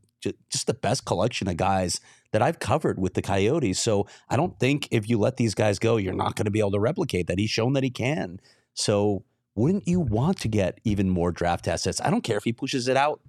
[0.51, 2.01] just the best collection of guys
[2.33, 3.79] that I've covered with the Coyotes.
[3.81, 6.59] So I don't think if you let these guys go, you're not going to be
[6.59, 7.39] able to replicate that.
[7.39, 8.41] He's shown that he can.
[8.75, 9.25] So
[9.57, 12.01] wouldn't you want to get even more draft assets?
[12.01, 13.21] I don't care if he pushes it out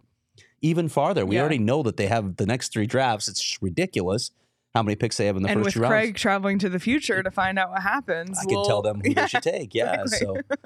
[0.61, 1.25] even farther.
[1.25, 1.41] We Yeah.
[1.41, 3.27] already know that they have the next three drafts.
[3.27, 4.31] It's ridiculous
[4.75, 5.91] how many picks they have in the and first with two rounds.
[5.91, 9.13] Craig traveling to the future to find out what happens, I can tell them who
[9.13, 9.73] they should take.
[9.73, 10.01] Yeah.
[10.03, 10.41] exactly.
[10.53, 10.61] So,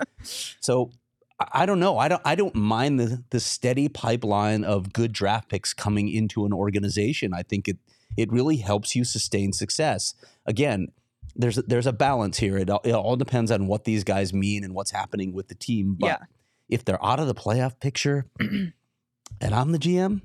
[0.60, 0.92] so
[1.40, 1.98] I I don't know.
[1.98, 2.22] I don't.
[2.26, 7.34] I don't mind the the steady pipeline of good draft picks coming into an organization.
[7.34, 7.78] I think it
[8.18, 10.14] it really helps you sustain success.
[10.46, 10.90] Again,
[11.36, 12.58] there's there's a balance here.
[12.58, 15.56] It all, it all depends on what these guys mean and what's happening with the
[15.56, 15.96] team.
[16.00, 16.18] But Yeah.
[16.70, 18.74] if they're out of the playoff picture, and
[19.42, 20.22] I'm the GM,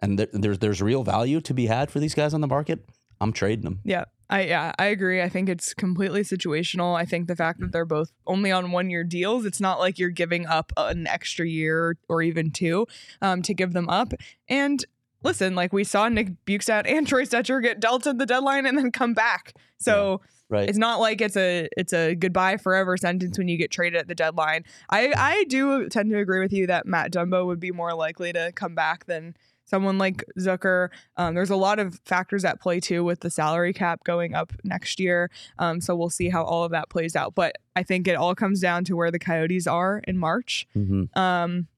[0.00, 2.84] and there, there's there's real value to be had for these guys on the market,
[3.20, 3.80] I'm trading them.
[3.84, 4.04] Yeah.
[4.30, 5.20] I yeah, I agree.
[5.20, 6.96] I think it's completely situational.
[6.96, 9.98] I think the fact that they're both only on one year deals, it's not like
[9.98, 12.86] you're giving up an extra year or even two
[13.20, 14.14] um, to give them up.
[14.48, 14.82] And
[15.22, 18.76] listen, like we saw Nick Bjugstad and Troy Stecher get dealt at the deadline and
[18.78, 19.54] then come back.
[19.78, 20.68] So Right.
[20.68, 24.06] it's not like it's a it's a goodbye forever sentence when you get traded at
[24.08, 24.64] the deadline.
[24.90, 28.34] I I do tend to agree with you that Matt Dumba would be more likely
[28.34, 30.90] to come back than someone like Zucker.
[31.16, 34.52] Um, there's a lot of factors at play too with the salary cap going up
[34.62, 35.30] next year.
[35.58, 37.34] Um, so we'll see how all of that plays out.
[37.34, 40.66] But I think it all comes down to where the Coyotes are in March.
[40.76, 41.18] Mm-hmm.
[41.18, 41.68] Um,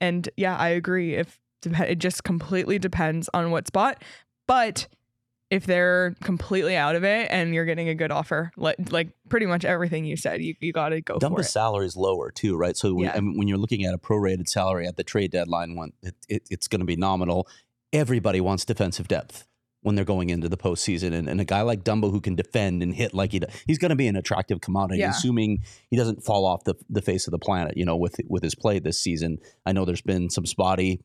[0.00, 1.16] and yeah, I agree.
[1.16, 4.02] If it just completely depends on what spot,
[4.46, 4.88] but
[5.50, 9.44] if they're completely out of it and you're getting a good offer, like like pretty
[9.44, 11.50] much everything you said, you, you got to go for Dumba's it.
[11.50, 12.74] salary is lower too, right?
[12.74, 13.12] So when, Yeah.
[13.16, 16.14] I mean, when you're looking at a prorated salary at the trade deadline, when it,
[16.28, 17.46] it, it's going to be nominal.
[17.92, 19.46] Everybody wants defensive depth
[19.82, 22.82] when they're going into the postseason, and, and a guy like Dumba who can defend
[22.82, 25.10] and hit like he does, he's going to be an attractive commodity, Yeah.
[25.10, 27.76] assuming he doesn't fall off the the face of the planet.
[27.76, 31.02] You know, with with his play this season, I know there's been some spotty,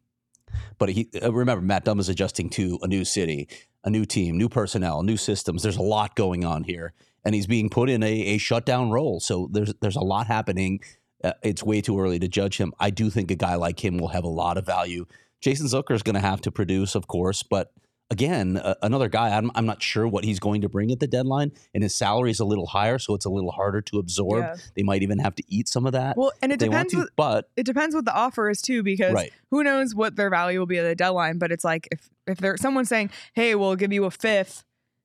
[0.77, 3.47] but he uh, remember Matt Dumb is adjusting to a new city,
[3.83, 5.63] a new team, new personnel, new systems.
[5.63, 6.93] There's a lot going on here,
[7.25, 9.19] and he's being put in a, a shutdown role.
[9.19, 10.79] So there's there's a lot happening.
[11.23, 12.73] Uh, it's way too early to judge him.
[12.79, 15.05] I do think a guy like him will have a lot of value.
[15.41, 17.71] Jason Zucker is going to have to produce, of course, but
[18.09, 19.35] again, uh, another guy.
[19.35, 22.31] I'm I'm not sure what he's going to bring at the deadline, and his salary
[22.31, 24.43] is a little higher, so it's a little harder to absorb.
[24.43, 24.55] Yeah.
[24.75, 26.17] They might even have to eat some of that.
[26.17, 27.07] Well, and it if they want depends.
[27.07, 30.15] to, What, but it depends what the offer is too, because right, who knows what
[30.15, 31.37] their value will be at the deadline.
[31.37, 34.63] But it's like if if there's someone saying, "Hey, we'll give you a fifth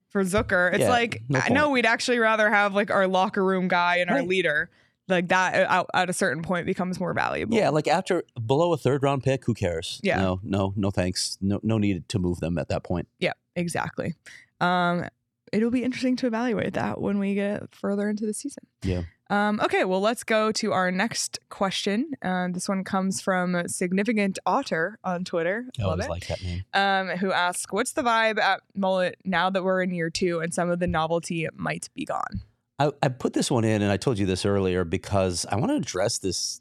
[0.08, 3.44] for Zucker," it's Yeah, like no I know we'd actually rather have like our locker
[3.44, 4.70] room guy and our leader.
[5.12, 7.56] Like that uh, out at a certain point becomes more valuable.
[7.56, 10.00] Yeah, like after below a third round pick, who cares?
[10.02, 10.20] Yeah.
[10.20, 11.38] No, no, no thanks.
[11.40, 13.08] No no need to move them at that point.
[13.18, 14.14] Yeah, exactly.
[14.60, 15.06] Um,
[15.52, 18.64] it'll be interesting to evaluate that when we get further into the season.
[18.82, 19.02] Yeah.
[19.30, 22.10] Um, okay, well, let's go to our next question.
[22.22, 25.64] Uh, this one comes from Significant Otter on Twitter.
[25.78, 26.10] I Love always it.
[26.10, 26.64] like that name.
[26.74, 30.52] um, who asks, "What's the vibe at Mullett now that we're in year two and
[30.52, 32.42] some of the novelty might be gone?"
[32.82, 35.70] I, I put this one in, and I told you this earlier because I want
[35.70, 36.60] to address this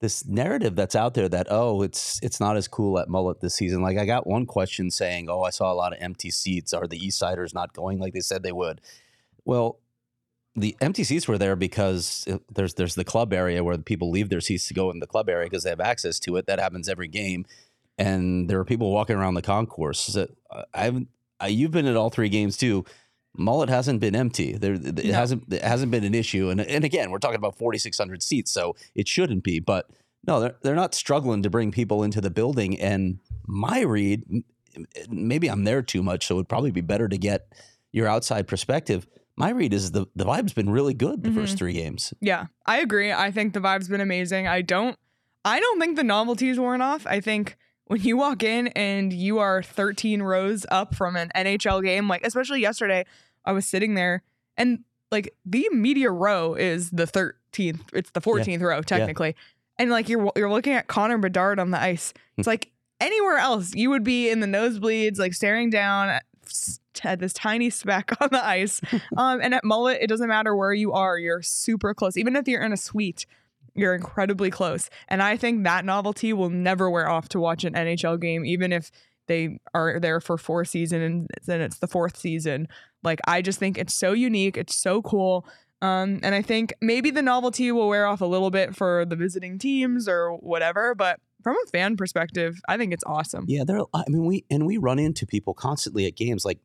[0.00, 3.54] this narrative that's out there that oh, it's it's not as cool at Mullett this
[3.54, 3.80] season.
[3.80, 6.74] Like I got one question saying, "Oh, I saw a lot of empty seats.
[6.74, 8.80] Are the East Siders not going like they said they would?"
[9.46, 9.78] Well,
[10.56, 14.28] the empty seats were there because it- there's there's the club area where people leave
[14.28, 16.46] their seats to go in the club area because they have access to it.
[16.46, 17.46] That happens every game,
[17.96, 20.00] and there are people walking around the concourse.
[20.00, 21.08] So, uh, I haven't.
[21.40, 22.84] I, you've been at all three games too.
[23.38, 24.52] Mullett hasn't been empty.
[24.52, 25.12] There, it No.
[25.12, 25.52] hasn't.
[25.52, 26.50] It hasn't been an issue.
[26.50, 29.58] And and again, we're talking about forty six hundred seats, so it shouldn't be.
[29.58, 29.90] But
[30.26, 32.80] no, they're they're not struggling to bring people into the building.
[32.80, 34.44] And my read,
[35.08, 37.52] maybe I'm there too much, so it'd probably be better to get
[37.92, 39.06] your outside perspective.
[39.36, 41.58] My read is the the vibe's been really good the first mm-hmm.
[41.58, 42.14] three games.
[42.20, 43.12] Yeah, I agree.
[43.12, 44.46] I think the vibe's been amazing.
[44.46, 44.96] I don't
[45.44, 47.06] I don't think the novelty's worn off.
[47.06, 51.82] I think when you walk in and you are 13 rows up from an NHL
[51.82, 53.04] game, like especially yesterday,
[53.44, 54.22] I was sitting there
[54.56, 57.80] and like the media row is the 13th.
[57.92, 59.36] It's the 14th row technically.
[59.78, 62.14] And like you're you're looking at Connor Bedard on the ice.
[62.36, 62.70] It's like
[63.00, 66.24] anywhere else you would be in the nosebleeds like staring down at,
[67.02, 68.80] at this tiny speck on the ice
[69.16, 72.16] um, and at Mullett, it doesn't matter where you are, you're super close.
[72.16, 73.26] Even if you're in a suite,
[73.74, 74.88] you're incredibly close.
[75.08, 78.72] And I think that novelty will never wear off to watch an NHL game, even
[78.72, 78.90] if
[79.26, 82.68] they are there for four seasons and it's the fourth season.
[83.02, 85.46] Like I just think it's so unique, it's so cool.
[85.82, 89.16] Um, and I think maybe the novelty will wear off a little bit for the
[89.16, 93.44] visiting teams or whatever, but from a fan perspective, I think it's awesome.
[93.46, 93.80] Yeah, there.
[93.92, 96.58] I mean, we and we run into people constantly at games, like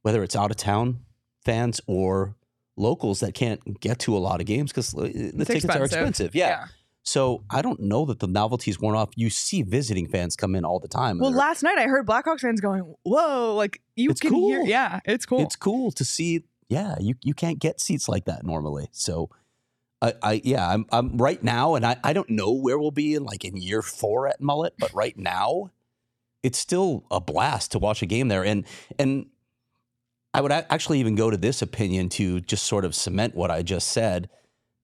[0.00, 1.00] whether it's out of town
[1.44, 2.34] fans or
[2.76, 5.84] locals that can't get to a lot of games because uh, the It's tickets are
[5.84, 6.34] expensive.
[6.34, 6.66] Yeah.
[7.04, 9.10] So I don't know that the novelty's worn off.
[9.16, 11.18] You see visiting fans come in all the time.
[11.18, 14.68] Well, last night I heard Blackhawks fans going, "Whoa!" Like you It's can hear, cool.
[14.68, 15.40] yeah, it's cool.
[15.40, 16.44] it's cool to see.
[16.68, 18.88] Yeah, you you can't get seats like that normally.
[18.92, 19.30] So.
[20.00, 23.14] I, I yeah I'm I'm right now and I, I don't know where we'll be
[23.14, 25.70] in like in year four at Mullett but right now
[26.42, 28.44] it's still a blast to watch a game there.
[28.44, 28.64] And
[28.98, 29.26] and
[30.34, 33.62] I would actually even go to this opinion to just sort of cement what I
[33.62, 34.30] just said.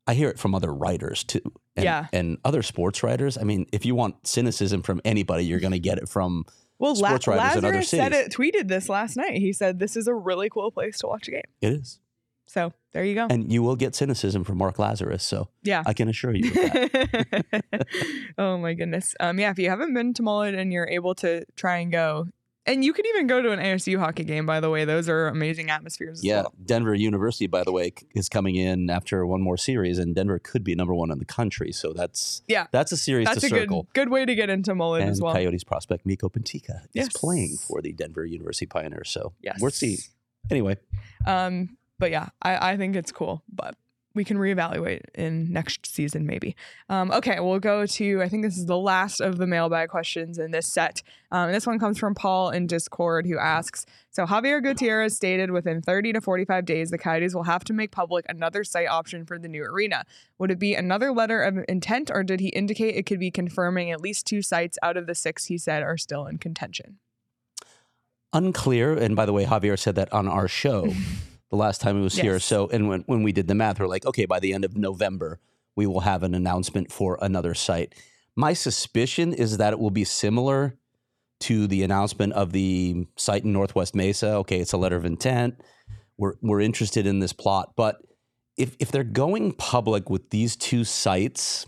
[0.06, 1.40] I hear it from other writers too.
[1.76, 2.06] And, Yeah.
[2.12, 3.38] And other sports writers.
[3.38, 6.44] I mean, if you want cynicism from anybody, you're going to get it from
[6.78, 9.38] Well, La- sports writers in other Lazarus said it, tweeted this last night.
[9.38, 11.42] He said this is a really cool place to watch a game.
[11.60, 11.98] it is.
[12.46, 13.26] So there you go.
[13.28, 15.22] And you will get cynicism from Mark Lazarus.
[15.22, 15.82] So yeah.
[15.84, 17.86] I can assure you of that.
[18.38, 19.14] oh my goodness.
[19.20, 22.28] Um, yeah, if you haven't been to Mullett and you're able to try and go,
[22.68, 24.46] and you could even go to an ASU hockey game.
[24.46, 26.18] By the way, those are amazing atmospheres.
[26.18, 26.42] As yeah.
[26.42, 26.54] well.
[26.64, 30.62] Denver University, by the way, is coming in after one more series, and Denver could
[30.62, 31.72] be number one in the country.
[31.72, 32.66] So that's Yeah.
[32.70, 33.88] that's a series that's to a circle.
[33.94, 35.32] good way to get into Mullett and as well.
[35.34, 39.10] Coyotes prospect Miko Pentika is playing for the Denver University Pioneers.
[39.10, 39.98] So Yes, we're seeing.
[40.50, 40.76] Anyway,
[41.26, 43.42] Um, but yeah, I, I think it's cool.
[43.52, 43.74] But
[44.18, 46.56] we can reevaluate in next season, maybe.
[46.88, 50.38] Um, okay, we'll go to, I think this is the last of the mailbag questions
[50.38, 51.04] in this set.
[51.30, 55.80] Um, this one comes from Paul in Discord who asks So Xavier Gutierrez stated within
[55.80, 59.38] 30 to 45 days, the Coyotes will have to make public another site option for
[59.38, 60.04] the new arena.
[60.38, 63.92] Would it be another letter of intent, or did he indicate it could be confirming
[63.92, 66.98] at least two sites out of the six he said are still in contention?
[68.32, 68.92] unclear.
[68.92, 70.92] And by the way, Xavier said that on our show
[71.50, 72.38] the last time he was here.
[72.38, 74.76] So, and when, when we did the math, we're like, okay, by the end of
[74.76, 75.40] November,
[75.76, 77.94] we will have an announcement for another site.
[78.36, 80.76] My suspicion is that it will be similar
[81.40, 84.34] to the announcement of the site in Northwest Mesa.
[84.36, 85.60] Okay, it's a letter of intent.
[86.16, 87.74] We're, we're interested in this plot.
[87.76, 88.02] But
[88.56, 91.66] if, if they're going public with these two sites,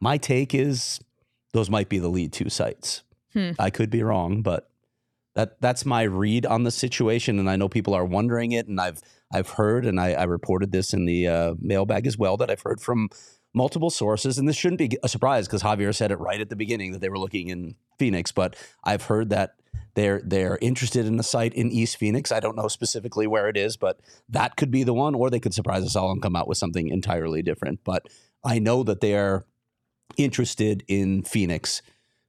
[0.00, 1.00] my take is
[1.52, 3.02] those might be the lead two sites.
[3.34, 3.50] Hmm.
[3.58, 4.70] I could be wrong, but
[5.38, 8.80] that that's my read on the situation, and I know people are wondering it, and
[8.80, 9.00] I've
[9.32, 12.62] I've heard, and I, I reported this in the uh, mailbag as well that I've
[12.62, 13.08] heard from
[13.54, 16.56] multiple sources, and this shouldn't be a surprise because Xavier said it right at the
[16.56, 19.54] beginning that they were looking in Phoenix, but I've heard that
[19.94, 22.32] they're they're interested in a site in East Phoenix.
[22.32, 25.38] I don't know specifically where it is, but that could be the one, or they
[25.38, 27.78] could surprise us all and come out with something entirely different.
[27.84, 28.08] But
[28.44, 29.46] I know that they are
[30.16, 31.80] interested in Phoenix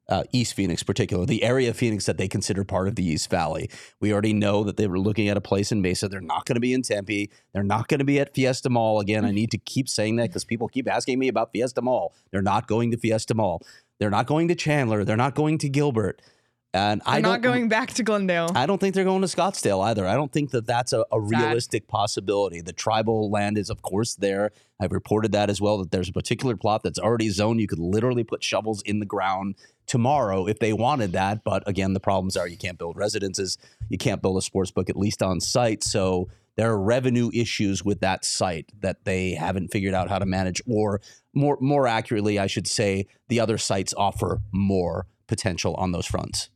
[0.09, 3.29] uh, East Phoenix, particular the area of Phoenix that they consider part of the East
[3.29, 3.69] Valley.
[4.01, 6.09] We already know that they were looking at a place in Mesa.
[6.09, 7.29] They're not going to be in Tempe.
[7.53, 9.23] They're not going to be at Fiesta Mall again.
[9.23, 12.13] I need to keep saying that because people keep asking me about Fiesta Mall.
[12.31, 13.61] They're not going to Fiesta Mall.
[13.99, 15.03] They're not going to Chandler.
[15.03, 16.21] They're not going to Gilbert.
[16.73, 18.51] And I I'm don't not going back to Glendale.
[18.53, 20.05] I don't think they're going to Scottsdale either.
[20.05, 22.61] I don't think that that's a, a realistic possibility.
[22.61, 24.51] The tribal land is, of course, there.
[24.79, 27.59] I've reported that as well, that there's a particular plot that's already zoned.
[27.59, 29.55] You could literally put shovels in the ground
[29.87, 31.43] tomorrow if they wanted that.
[31.43, 33.57] But again, the problems are you can't build residences,
[33.89, 35.83] you can't build a sports book, at least on site.
[35.83, 40.25] So there are revenue issues with that site that they haven't figured out how to
[40.27, 41.01] manage, or
[41.33, 46.49] more more accurately, I should say, the other sites offer more potential on those fronts.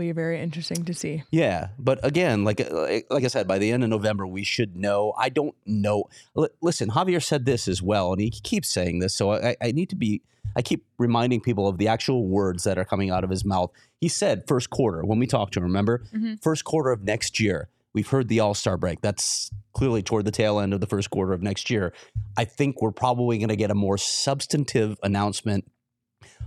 [0.00, 1.22] Be very interesting to see.
[1.30, 4.76] Yeah, but again, like like like I said, by the end of November, we should
[4.76, 5.12] know.
[5.18, 6.04] I don't know.
[6.36, 9.72] L- listen, Xavier said this as well, and he keeps saying this, so I, I
[9.72, 10.22] need to be.
[10.56, 13.70] I keep reminding people of the actual words that are coming out of his mouth.
[14.00, 15.64] He said first quarter when we talked to him.
[15.64, 16.42] Remember, Mhm.
[16.42, 17.68] first quarter of next year.
[17.92, 19.00] We've heard the All Star break.
[19.00, 21.92] That's clearly toward the tail end of the first quarter of next year.
[22.36, 25.70] I think we're probably going to get a more substantive announcement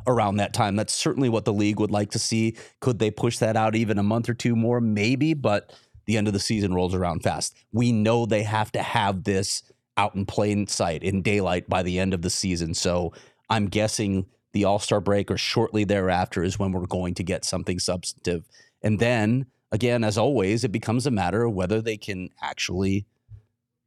[0.07, 0.75] around that time.
[0.75, 2.57] That's certainly what the league would like to see.
[2.79, 4.81] Could they push that out even a month or two more?
[4.81, 5.73] Maybe, but
[6.05, 7.55] the end of the season rolls around fast.
[7.71, 9.63] We know they have to have this
[9.95, 12.73] out in plain sight in daylight by the end of the season.
[12.73, 13.13] So
[13.49, 17.45] I'm guessing the All Star break or shortly thereafter is when we're going to get
[17.45, 18.45] something substantive.
[18.81, 23.05] And then again, as always, it becomes a matter of whether they can actually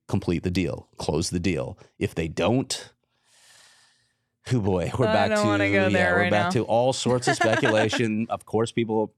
[0.08, 1.78] complete the deal, close the deal.
[1.98, 2.92] If they don't,
[4.52, 5.34] oh boy, we're back to
[5.92, 6.50] yeah, we're right back now.
[6.50, 8.26] to all sorts of speculation.
[8.30, 9.12] of course, people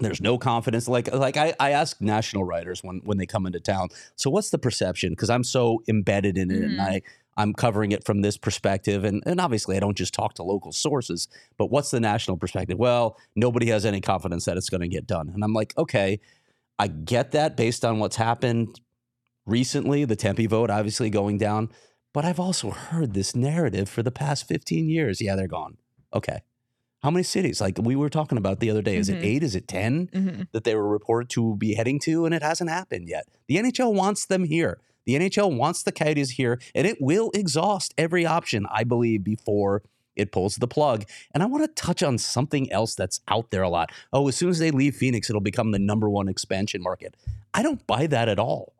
[0.00, 0.86] there's no confidence.
[0.88, 3.88] Like like I, I ask national writers when when they come into town.
[4.16, 5.10] So what's the perception?
[5.10, 6.86] Because I'm so embedded in it, and Mhm.
[6.88, 7.02] I
[7.36, 10.72] I'm covering it from this perspective, and and obviously I don't just talk to local
[10.72, 11.28] sources.
[11.56, 12.78] But what's the national perspective?
[12.78, 16.20] Well, nobody has any confidence that it's going to get done, and I'm like, okay,
[16.78, 18.80] I get that based on what's happened
[19.46, 20.04] recently.
[20.04, 21.70] The Tempe vote obviously going down,
[22.12, 25.20] but I've also heard this narrative for the past 15 years.
[25.20, 25.76] Yeah, they're gone.
[26.12, 26.40] Okay.
[27.02, 27.60] How many cities?
[27.60, 28.96] Like we were talking about the other day.
[28.96, 29.14] Is Mhm.
[29.18, 29.42] it eight?
[29.42, 30.08] Is it 10?
[30.12, 33.26] hmm that they were reported to be heading to, and it hasn't happened yet.
[33.46, 34.80] The NHL wants them here.
[35.04, 39.82] The NHL wants the Coyotes here, and it will exhaust every option, I believe, before
[40.16, 41.04] it pulls the plug.
[41.32, 43.90] And I want to touch on something else that's out there a lot.
[44.12, 47.14] Oh, as soon as they leave Phoenix, it'll become the number one expansion market.
[47.54, 48.74] I don't buy that at all.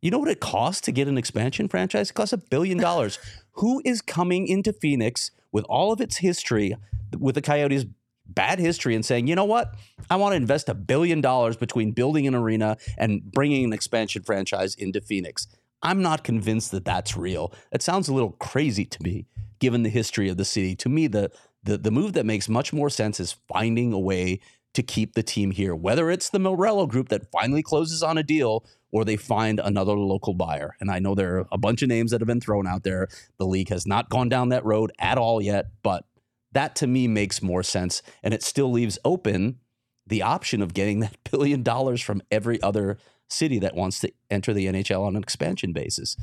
[0.00, 2.10] You know what it costs to get an expansion franchise?
[2.10, 3.18] It costs a billion dollars.
[3.52, 6.76] Who is coming into Phoenix with all of its history,
[7.18, 7.84] with the Coyotes'
[8.26, 9.74] bad history, and saying, you know what?
[10.08, 14.22] I want to invest a billion dollars between building an arena and bringing an expansion
[14.22, 15.48] franchise into Phoenix.
[15.82, 17.52] I'm not convinced that that's real.
[17.72, 19.26] That sounds a little crazy to me,
[19.58, 20.76] given the history of the city.
[20.76, 21.30] To me, the
[21.64, 24.40] the, the move that makes much more sense is finding a way
[24.74, 28.22] to keep the team here, whether it's the Meruelo group that finally closes on a
[28.22, 30.74] deal or they find another local buyer.
[30.80, 33.08] And I know there are a bunch of names that have been thrown out there.
[33.38, 36.04] The league has not gone down that road at all yet, but
[36.52, 38.02] that to me makes more sense.
[38.22, 39.58] And it still leaves open
[40.06, 44.54] the option of getting that billion dollars from every other city that wants to enter
[44.54, 46.16] the NHL on an expansion basis.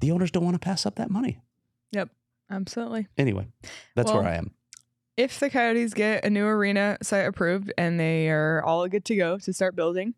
[0.00, 1.40] The owners don't want to pass up that money.
[1.92, 2.10] Yep,
[2.50, 3.08] absolutely.
[3.18, 3.48] Anyway,
[3.96, 4.52] that's Well, where I am.
[5.16, 9.16] If the Coyotes get a new arena site approved and they are all good to
[9.16, 10.14] go to start building,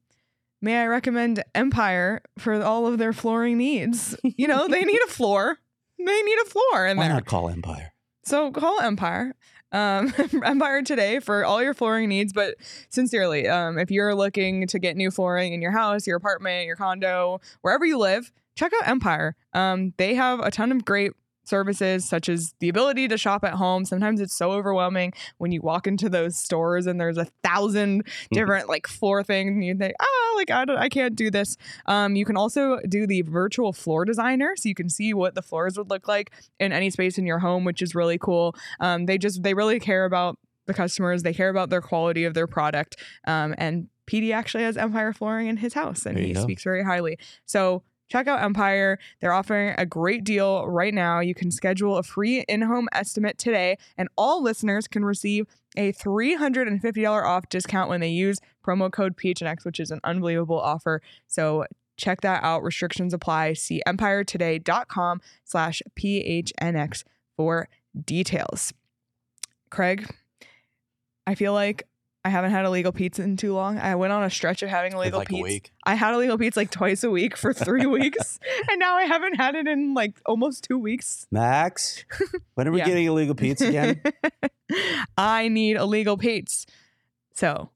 [0.64, 4.16] may I recommend Empire for all of their flooring needs?
[4.24, 5.58] You know, they need a floor.
[5.98, 7.14] They need a floor in Why there.
[7.14, 7.92] not call Empire?
[8.24, 9.34] So call Empire.
[9.70, 10.12] Um,
[10.44, 12.32] Empire today for all your flooring needs.
[12.32, 12.54] But
[12.88, 16.76] sincerely, um, if you're looking to get new flooring in your house, your apartment, your
[16.76, 19.36] condo, wherever you live, check out Empire.
[19.52, 21.12] Um, they have a ton of great
[21.44, 23.84] services such as the ability to shop at home.
[23.84, 28.68] Sometimes it's so overwhelming when you walk into those stores and there's a thousand different
[28.68, 31.56] like floor things and you think ah like I, don't, I can't do this.
[31.86, 35.42] Um, you can also do the virtual floor designer so you can see what the
[35.42, 38.54] floors would look like in any space in your home which is really cool.
[38.80, 41.22] Um, they just they really care about the customers.
[41.22, 42.96] They care about their quality of their product.
[43.26, 46.42] Um, and pd actually has empire flooring in his house and he go.
[46.42, 47.18] speaks very highly.
[47.46, 52.02] So check out empire they're offering a great deal right now you can schedule a
[52.02, 55.46] free in-home estimate today and all listeners can receive
[55.76, 61.02] a $350 off discount when they use promo code PHNX, which is an unbelievable offer.
[61.26, 61.64] So
[61.96, 62.62] check that out.
[62.62, 63.54] Restrictions apply.
[63.54, 67.04] See empiretoday.com slash PHNX
[67.36, 67.68] for
[68.04, 68.72] details.
[69.70, 70.08] Craig,
[71.26, 71.86] I feel like
[72.26, 73.78] I haven't had Illegal Pete's in too long.
[73.78, 75.42] I went on a stretch of having illegal like a pizza.
[75.42, 75.72] week.
[75.84, 78.38] I had Illegal Pete's like twice a week for three weeks,
[78.70, 81.26] and now I haven't had it in like almost two weeks.
[81.30, 82.04] Max,
[82.54, 82.86] when are we Yeah.
[82.86, 84.00] getting Illegal Pete's again?
[85.18, 86.66] I need Illegal Pete's.
[87.34, 87.68] So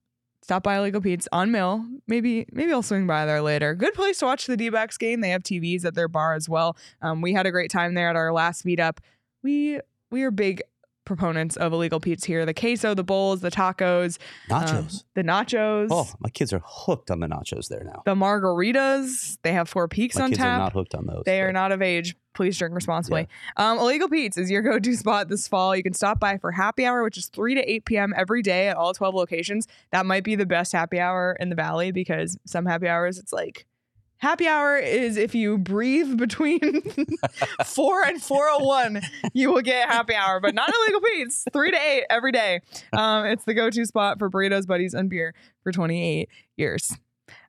[0.42, 1.84] stop by Illegal Pete's on Mill.
[2.06, 3.74] Maybe maybe I'll swing by there later.
[3.74, 5.20] Good place to watch the D-backs game.
[5.20, 6.76] They have TVs at their bar as well.
[7.02, 8.98] Um, we had a great time there at our last meetup.
[9.42, 9.80] We
[10.10, 10.62] we are big
[11.08, 12.46] proponents of Illegal Pete's here.
[12.46, 14.18] The queso, the bowls, the tacos,
[14.50, 15.04] um, Nachos.
[15.14, 18.02] the nachos, oh, my kids are hooked on the nachos there now.
[18.04, 19.38] the margaritas.
[19.42, 20.46] They have Four Peaks My on kids tap.
[20.56, 21.22] are not hooked on those.
[21.24, 22.16] They are not of age.
[22.34, 23.26] Please drink responsibly.
[23.56, 25.74] Um, Illegal Pete's is your go-to spot this fall.
[25.74, 28.14] You can stop by for happy hour, which is 3 to 8 p.m.
[28.16, 29.66] every day at all 12 locations.
[29.90, 33.32] That might be the best happy hour in the valley because some happy hours it's
[33.32, 33.66] like
[34.18, 36.60] happy hour is if you breathe between
[37.64, 39.00] 4 and 401,
[39.32, 41.44] you will get happy hour, but not Illegal Pete's.
[41.52, 42.60] 3 to 8 every day.
[42.92, 46.92] Um, it's the go-to spot for burritos, buddies, and beer for 28 years.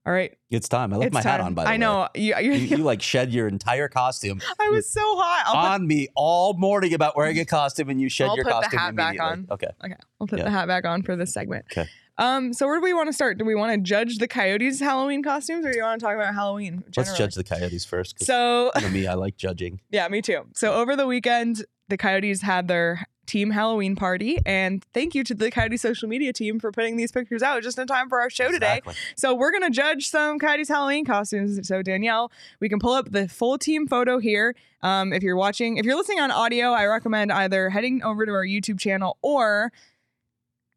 [0.05, 0.35] All right.
[0.49, 0.93] It's time.
[0.93, 1.75] I left it's my hat on, by the I way.
[1.75, 2.07] I know.
[2.15, 5.43] You, You, you like shed your entire costume I was so hot.
[5.45, 8.45] I'll put on me all morning about wearing a costume, and you shed I'll your
[8.45, 9.31] put the costume hat back immediately.
[9.43, 9.47] on.
[9.51, 9.67] Okay.
[9.85, 10.45] Okay, I'll put Yeah.
[10.45, 11.65] the hat back on for this segment.
[11.71, 11.87] Okay.
[12.19, 13.37] Um, so where do we want to start?
[13.37, 16.15] Do we want to judge the Coyotes' Halloween costumes, or do you want to talk
[16.15, 16.83] about Halloween?
[16.95, 18.23] Let's judge the Coyotes first.
[18.23, 19.79] So you know me, I like judging.
[19.89, 20.45] yeah, me too.
[20.53, 25.33] So over the weekend, the Coyotes had their team Halloween party, and thank you to
[25.33, 28.29] the Coyote social media team for putting these pictures out just in time for our
[28.29, 28.81] show today.
[29.15, 31.65] So we're gonna judge some Coyotes Halloween costumes.
[31.67, 34.55] So Danielle, we can pull up the full team photo here.
[34.81, 38.31] Um, if you're watching, if you're listening on audio, I recommend either heading over to
[38.31, 39.71] our YouTube channel or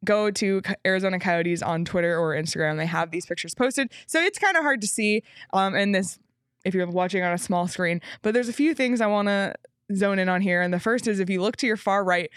[0.04, 2.76] go to Arizona Coyotes on Twitter or Instagram.
[2.76, 5.22] They have these pictures posted, so it's kind of hard to see
[5.52, 6.18] um, in this
[6.64, 8.00] if you're watching on a small screen.
[8.22, 9.54] But there's a few things I want to
[9.94, 12.30] zone in on here, and the first is if you look to your far right,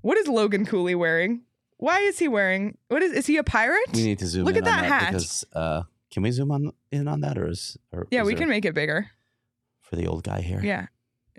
[0.00, 1.42] what is Logan Cooley wearing?
[1.78, 2.76] Why is he wearing?
[2.88, 3.12] What is?
[3.12, 3.90] Is he a pirate?
[3.94, 5.12] We need to zoom Look in at on that that, hat.
[5.12, 8.32] because uh, can we zoom on in on that, or is or yeah, is we
[8.34, 9.10] there- can make it bigger.
[9.80, 10.60] for the old guy here.
[10.62, 10.86] Yeah.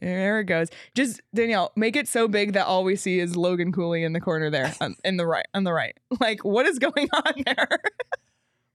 [0.01, 0.69] There it goes.
[0.95, 4.21] Just Danielle, make it so big that all we see is Logan Cooley in the
[4.21, 5.95] corner there, on, in the right, on the right.
[6.19, 7.79] Like, what is going on there?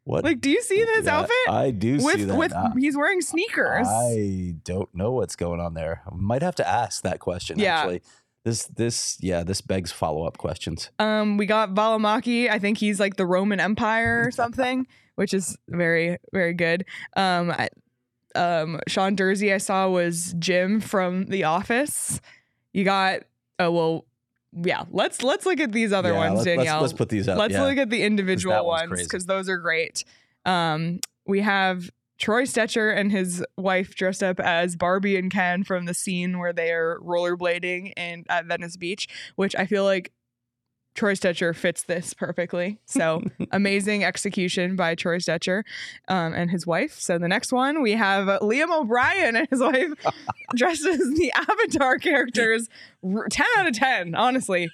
[0.04, 0.22] What?
[0.24, 1.36] like, do you see this Yeah, outfit?
[1.48, 2.36] I do with see that.
[2.36, 3.86] with Uh, he's wearing sneakers.
[3.88, 6.02] I don't know what's going on there.
[6.12, 7.58] Might have to ask that question.
[7.58, 7.78] Yeah.
[7.78, 8.02] Actually,
[8.44, 10.90] this this yeah this begs follow up questions.
[10.98, 12.50] Um, we got Valimaki.
[12.50, 16.84] I think he's like the Roman Empire or something, which is very very good.
[17.16, 17.70] Um, I,
[18.34, 22.20] um, Sean Durzi I saw was Jim from The Office.
[22.72, 23.20] You got
[23.58, 24.04] oh well,
[24.52, 24.84] yeah.
[24.90, 26.80] Let's let's look at these other Yeah, ones, let's, Danielle.
[26.80, 27.38] Let's, let's put these up.
[27.38, 27.64] Let's yeah.
[27.64, 30.04] look at the individual one's ones because those are great.
[30.44, 35.86] Um, we have Troy Stecher and his wife dressed up as Barbie and Ken from
[35.86, 40.12] the scene where they are rollerblading in at Venice Beach, which I feel like
[40.94, 42.78] Troy Stecher fits this perfectly.
[42.86, 43.22] So
[43.52, 45.62] amazing execution by Troy Stecher
[46.08, 46.98] um, and his wife.
[46.98, 49.92] So the next one we have Liam O'Brien and his wife
[50.54, 52.68] dressed as the Avatar characters.
[53.30, 54.70] Ten out of ten, honestly.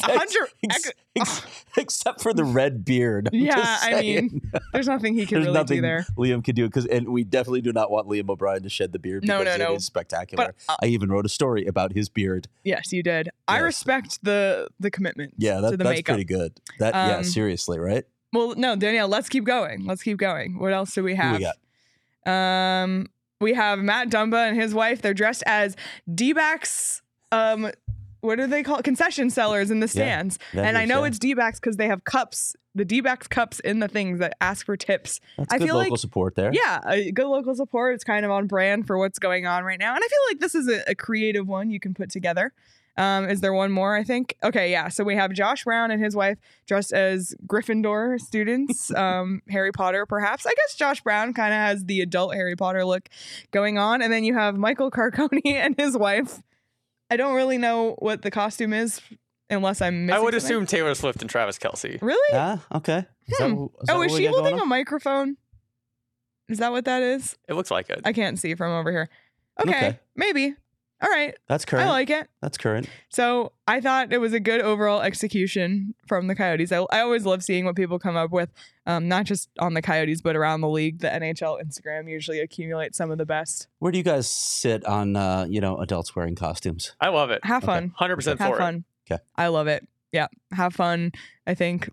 [0.00, 0.48] Hundred.
[0.64, 1.46] Ex- ex-
[1.76, 3.28] except for the red beard.
[3.32, 4.40] I'm Yeah, I mean.
[4.72, 6.06] There's nothing he can There's really nothing do there.
[6.16, 8.98] Liam can do because, and we definitely do not want Liam O'Brien to shed the
[8.98, 9.24] beard.
[9.26, 9.72] No, because no, no.
[9.72, 10.46] It is spectacular.
[10.46, 12.48] But uh, I even wrote a story about his beard.
[12.64, 13.30] yes, you did.
[13.48, 15.34] I respect the the commitment.
[15.38, 16.14] Yeah, that, that's makeup.
[16.14, 16.60] pretty good.
[16.78, 18.04] That yeah, Um, seriously, right?
[18.32, 19.84] Well, no, Danielle, let's keep going.
[19.86, 20.58] Let's keep going.
[20.58, 21.38] What else do we Who have?
[21.38, 21.56] we got?
[22.82, 23.08] Um,
[23.40, 25.02] we have Matt Dumba and his wife.
[25.02, 25.76] They're dressed as
[26.12, 27.02] D-backs.
[27.30, 27.70] Um,
[28.22, 28.84] what do they call it?
[28.84, 30.38] concession sellers in the stands?
[30.54, 31.08] That and I know yeah.
[31.08, 34.76] it's D-backs because they have cups, the D-backs cups in the things that ask for
[34.76, 35.20] tips.
[35.36, 36.50] That's I good feel local like- support there.
[36.52, 36.80] Yeah,
[37.12, 37.94] good local support.
[37.94, 39.94] It's kind of on brand for what's going on right now.
[39.94, 42.52] And I feel like this is a, a creative one you can put together.
[42.96, 43.96] Um, is there one more?
[43.96, 44.36] I think.
[44.44, 44.88] Okay, yeah.
[44.88, 50.06] So we have Josh Brown and his wife dressed as Gryffindor students, um, Harry Potter,
[50.06, 50.46] perhaps.
[50.46, 53.08] I guess Josh Brown kind of has the adult Harry Potter look
[53.50, 56.42] going on, and then you have Michael Carcone and his wife.
[57.12, 59.00] I don't really know what the costume is,
[59.50, 60.16] unless I'm missing.
[60.16, 60.46] I would something.
[60.46, 62.00] assume Taylor Swift and Travis Kelce.
[62.00, 62.30] Really?
[62.38, 63.04] Ah, okay.
[63.28, 63.64] Is that, Hmm.
[63.64, 64.68] is that oh, what is we she got going holding a on?
[64.68, 65.36] microphone?
[66.48, 67.36] Is that what that is?
[67.48, 68.00] It looks like it.
[68.04, 69.08] I can't see from over here.
[69.60, 69.98] Okay, Okay.
[70.16, 70.54] maybe.
[71.02, 71.36] All right.
[71.48, 71.86] That's current.
[71.86, 72.28] I like it.
[72.40, 72.88] That's current.
[73.08, 76.70] So I thought it was a good overall execution from the Coyotes.
[76.70, 78.50] I, I always love seeing what people come up with,
[78.86, 81.00] um, not just on the Coyotes, but around the league.
[81.00, 83.66] The NHL Instagram usually accumulates some of the best.
[83.80, 86.94] Where do you guys sit on uh, you know adults wearing costumes?
[87.00, 87.44] I love it.
[87.44, 87.72] Have Okay.
[87.72, 87.94] fun.
[88.00, 88.58] 100% Have for it.
[88.58, 88.84] fun.
[89.10, 89.20] Okay.
[89.36, 89.86] I love it.
[90.12, 90.28] Yeah.
[90.52, 91.10] Have fun.
[91.46, 91.90] I think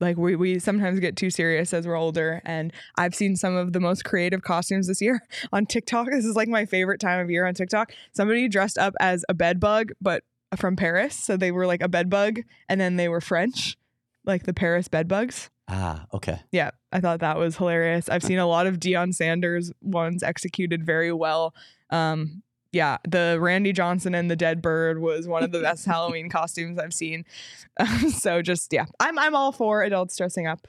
[0.00, 2.40] like we, we sometimes get too serious as we're older.
[2.44, 5.20] And I've seen some of the most creative costumes this year
[5.52, 6.08] on TikTok.
[6.10, 7.92] This is like my favorite time of year on TikTok.
[8.12, 10.24] Somebody dressed up as a bed bug, but
[10.56, 11.14] from Paris.
[11.14, 13.76] So they were like a bed bug and then they were French,
[14.24, 15.50] like the Paris bed bugs.
[15.68, 16.40] Ah, okay.
[16.50, 18.08] Yeah, I thought that was hilarious.
[18.08, 21.54] I've seen a lot of Deion Sanders ones executed very well.
[21.90, 22.42] Um,
[22.72, 26.78] yeah, the Randy Johnson and the dead bird was one of the best Halloween costumes
[26.78, 27.24] I've seen.
[28.10, 30.66] so just yeah, I'm I'm all for adults dressing up.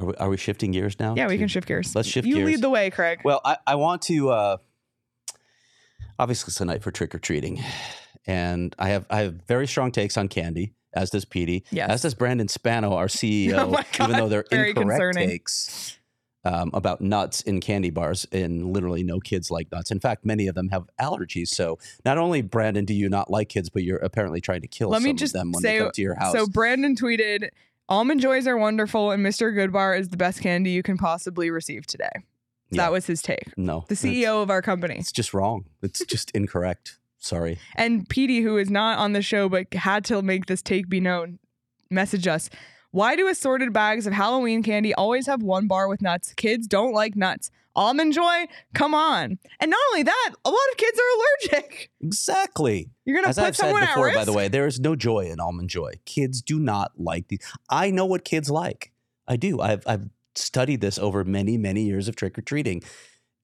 [0.00, 1.14] Are we, are we shifting gears now?
[1.16, 1.94] Yeah, we to- can shift gears.
[1.94, 2.46] Let's shift you gears.
[2.46, 3.20] lead the way, Craig.
[3.24, 4.30] Well, I, I want to.
[4.30, 4.56] Uh,
[6.18, 7.60] obviously, it's a night for trick or treating,
[8.26, 11.90] and I have I have very strong takes on candy, as does Petey, Yes.
[11.90, 13.76] as does Brandon Spano, our CEO.
[14.00, 15.28] Oh even though they're very incorrect concerning.
[15.28, 15.98] takes
[16.44, 19.90] um, about nuts in candy bars, and literally no kids like nuts.
[19.90, 21.48] In fact, many of them have allergies.
[21.48, 24.90] So not only Brandon do you not like kids, but you're apparently trying to kill
[24.90, 26.32] Let me some just of them when say- they come to your house.
[26.32, 27.48] So Brandon tweeted,
[27.88, 29.52] "Almond joys are wonderful, and Mr.
[29.52, 32.10] Goodbar is the best candy you can possibly receive today."
[32.70, 32.82] Yeah.
[32.84, 33.56] That was his take.
[33.56, 34.96] no, The CEO of our company.
[34.98, 35.64] It's just wrong.
[35.82, 36.98] It's just incorrect.
[37.18, 37.58] Sorry.
[37.74, 41.00] And Petey, who is not on the show but had to make this take be
[41.00, 41.38] known,
[41.90, 42.50] message us.
[42.90, 46.32] Why do assorted bags of Halloween candy always have one bar with nuts?
[46.34, 47.50] Kids don't like nuts.
[47.76, 49.38] Almond Joy, come on.
[49.60, 51.90] And not only that, a lot of kids are allergic.
[52.00, 52.90] Exactly.
[53.04, 55.26] You're gonna As put I've said before, at by the way, there is no joy
[55.26, 55.92] in almond joy.
[56.06, 57.40] Kids do not like these.
[57.68, 58.90] I know what kids like.
[59.28, 59.60] I do.
[59.60, 62.82] I've I've studied this over many many years of trick or treating,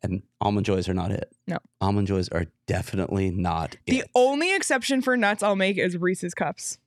[0.02, 1.30] and almond joys are not it.
[1.46, 1.58] No.
[1.80, 4.10] almond joys are definitely not the it.
[4.14, 6.78] only exception for nuts I'll make is Reese's cups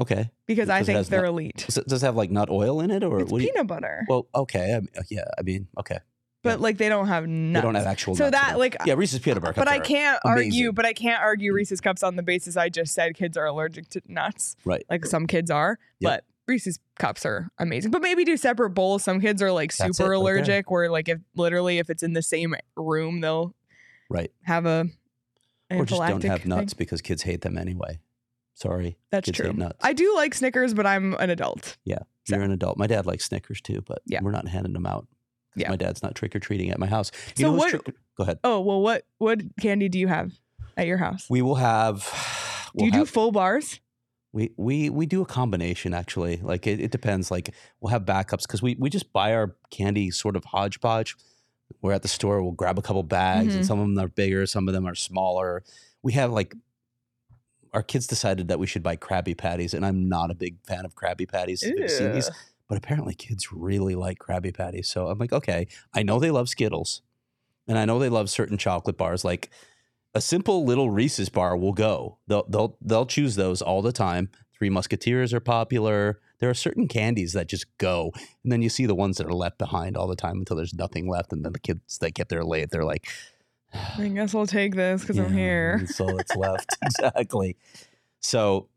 [0.00, 0.30] okay.
[0.46, 1.64] because I think they're nut- elite.
[1.66, 3.38] Does it, does it have like nut oil in it, or It's what?
[3.38, 4.74] do you- peanut butter, well, okay.
[4.74, 5.24] I mean, yeah.
[5.38, 5.98] I mean, okay.
[6.42, 7.60] but like they don't have nuts.
[7.62, 8.14] They don't have actual.
[8.16, 9.54] So that, like, yeah, Reese's peanut butter.
[9.54, 10.72] Cups but I can't argue.
[10.72, 13.88] But I can't argue Reese's cups on the basis I just said kids are allergic
[13.90, 14.56] to nuts.
[14.64, 14.84] Right.
[14.88, 16.10] Like some kids are, Yep.
[16.10, 17.90] but Reese's cups are amazing.
[17.90, 19.02] But maybe do separate bowls.
[19.04, 22.02] Some kids are like That's super it right allergic, where like if literally if it's
[22.02, 23.54] in the same room, they'll
[24.08, 24.30] Right.
[24.44, 24.86] have a
[25.70, 26.48] Or just don't have thing.
[26.48, 27.98] nuts because kids hate them anyway.
[28.60, 28.98] Sorry.
[29.10, 29.52] That's kids true.
[29.52, 29.78] nuts.
[29.82, 31.76] I do like Snickers, but I'm an adult.
[31.84, 32.76] Yeah, So- you're an adult.
[32.76, 34.20] My dad likes Snickers too, but Yeah.
[34.22, 35.06] we're not handing them out.
[35.54, 35.70] Yeah.
[35.70, 37.10] My dad's not trick or treating at my house.
[37.36, 38.40] You So what- trick- Go ahead.
[38.42, 40.32] Oh well, what what candy do you have
[40.76, 41.26] at your house?
[41.30, 42.00] We will have.
[42.76, 43.78] do we'll you do full bars?
[44.32, 46.38] We we we do a combination actually.
[46.38, 47.30] Like it, it depends.
[47.30, 51.16] Like we'll have backups because we we just buy our candy sort of hodgepodge.
[51.80, 52.42] We're at the store.
[52.42, 53.56] We'll grab a couple bags, Mhm.
[53.58, 55.62] and some of them are bigger, some of them are smaller.
[56.02, 56.54] We have like.
[57.72, 60.84] Our kids decided that we should buy Krabby Patties, and I'm not a big fan
[60.84, 61.62] of Krabby Patties.
[61.62, 62.30] Have you seen these?
[62.68, 64.88] But apparently kids really like Krabby Patties.
[64.88, 67.02] So I'm like, okay, I know they love Skittles,
[67.66, 69.24] and I know they love certain chocolate bars.
[69.24, 69.50] Like
[70.14, 72.18] a simple little Reese's bar will go.
[72.26, 74.30] They'll they'll they'll choose those all the time.
[74.56, 76.20] Three Musketeers are popular.
[76.38, 78.12] there are certain candies that just go,
[78.42, 80.74] and then you see the ones that are left behind all the time until there's
[80.74, 83.06] nothing left, and then the kids that get there late, they're like,
[83.74, 85.86] I guess I'll take this because I'm here.
[85.86, 86.76] so that's left.
[86.82, 87.56] exactly.
[88.20, 88.68] So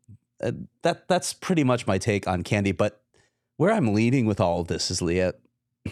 [0.42, 2.72] uh, that that's pretty much my take on candy.
[2.72, 3.00] But
[3.56, 5.34] where I'm leading with all of this is Leah.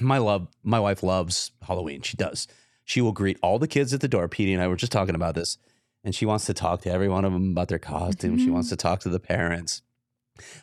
[0.00, 2.02] My love, my wife loves Halloween.
[2.02, 2.46] She does.
[2.84, 4.28] She will greet all the kids at the door.
[4.28, 5.58] Petey and I were just talking about this,
[6.04, 8.38] and she wants to talk to every one of them about their costume.
[8.38, 8.52] She Mhm.
[8.52, 9.82] wants to talk to the parents.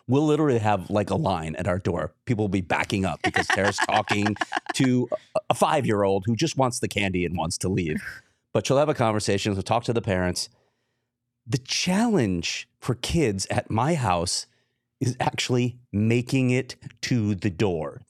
[0.07, 2.13] We'll literally have like a line at our door.
[2.25, 4.35] People will be backing up because Tara's talking
[4.75, 8.01] to a- a five year old who just wants the candy and wants to leave.
[8.57, 10.49] But she'll have a conversation, she'll talk to the parents.
[11.45, 14.47] The challenge for kids at my house
[14.99, 18.01] is actually making it to the door.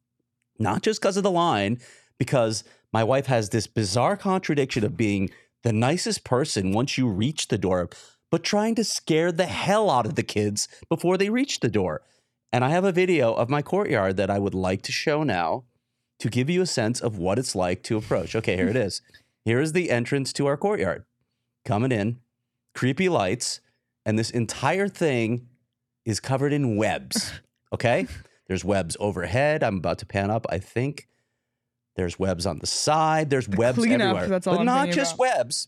[0.57, 1.81] Not just because of the line,
[2.17, 5.31] because my wife has this bizarre contradiction of being
[5.63, 7.89] the nicest person once you reach the door,
[8.31, 12.03] but trying to scare the hell out of the kids before they reach the door.
[12.53, 15.65] And I have a video of my courtyard that I would like to show now
[16.19, 18.33] to give you a sense of what it's like to approach.
[18.33, 19.01] Okay, here it is.
[19.47, 21.05] Here is the entrance to our courtyard.
[21.63, 22.19] Coming in,
[22.75, 23.61] creepy lights,
[24.05, 25.47] and this entire thing
[26.03, 27.31] is covered in webs.
[27.73, 28.07] Okay?
[28.47, 29.61] There's webs overhead.
[29.61, 31.09] I'm about to pan up, I think.
[31.97, 33.29] There's webs on the side.
[33.29, 34.27] There's webs cleanup, everywhere.
[34.27, 35.37] that's all but I'm not just about.
[35.37, 35.67] webs.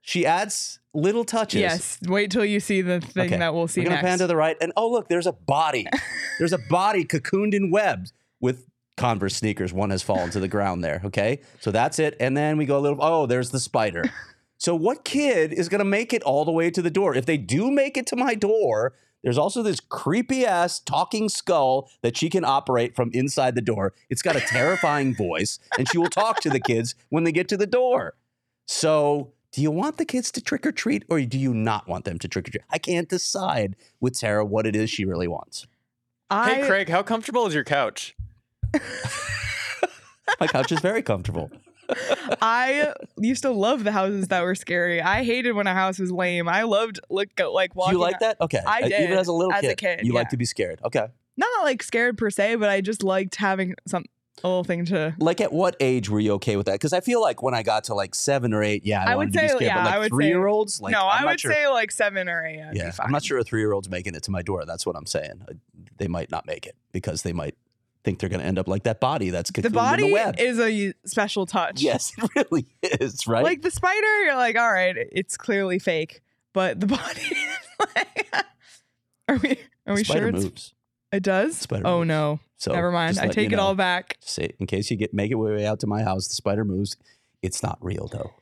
[0.00, 1.60] She adds little touches.
[1.60, 1.98] Yes.
[2.04, 4.08] Wait till you see the thing Okay, that we'll see We're gonna next.
[4.08, 5.86] pan to the right, and oh look, there's a body.
[6.40, 8.66] there's a body cocooned in webs with
[8.96, 9.72] Converse sneakers.
[9.72, 11.02] One has fallen to the ground there.
[11.04, 12.16] Okay, so that's it.
[12.18, 12.98] And then we go a little.
[13.00, 14.04] Oh, there's the spider.
[14.58, 17.14] So what kid is gonna make it all the way to the door?
[17.14, 21.90] If they do make it to my door, there's also this creepy ass talking skull
[22.02, 23.92] that she can operate from inside the door.
[24.08, 27.48] It's got a terrifying voice, and she will talk to the kids when they get
[27.48, 28.14] to the door.
[28.66, 32.04] So, do you want the kids to trick or treat or do you not want
[32.04, 32.64] them to trick or treat?
[32.70, 35.66] I can't decide with Sarah what it is she really wants.
[36.30, 38.14] I, hey, Craig, how comfortable is your couch?
[40.40, 41.50] My couch is very comfortable.
[42.42, 45.00] I used to love the houses that were scary.
[45.00, 46.48] I hated when a house was lame.
[46.48, 47.94] I loved look like Do walking.
[47.94, 48.40] you like that?
[48.40, 48.60] Okay.
[48.66, 50.80] I Uh, Even as a little as a kid, kid, you like to be scared.
[50.84, 51.06] Okay.
[51.36, 54.04] Not like scared per se, but I just liked having some
[54.42, 55.14] a little thing to.
[55.18, 56.72] Like at what age were you okay with that?
[56.72, 59.16] Because I feel like when I got to like seven or eight, yeah, I, I
[59.16, 59.62] would say, scared.
[59.62, 61.52] yeah, like I would say- three year olds, like no, I'm I would sure.
[61.52, 62.62] say like seven or eight.
[62.74, 62.90] Yeah.
[62.98, 64.64] I'm not sure a three year old's making it to my door.
[64.66, 65.42] That's what I'm saying.
[65.98, 67.54] They might not make it because they might
[68.06, 70.36] think they're going to end up like that body that's The body in the web.
[70.38, 71.82] is a special touch.
[71.82, 73.42] yes, it really is, right?
[73.44, 76.22] Like the spider, you're like, all right, it's clearly fake,
[76.54, 77.36] but the body.
[77.96, 78.32] like,
[79.28, 79.58] are we?
[79.88, 80.72] Are we Spider sure moves.
[81.12, 81.56] it does?
[81.58, 82.08] Spider oh moves.
[82.08, 83.18] no, So never mind.
[83.18, 83.62] I take it know.
[83.62, 84.16] all back.
[84.20, 86.96] Say, in case you get make it way out to my house, the spider moves.
[87.42, 88.32] It's not real though.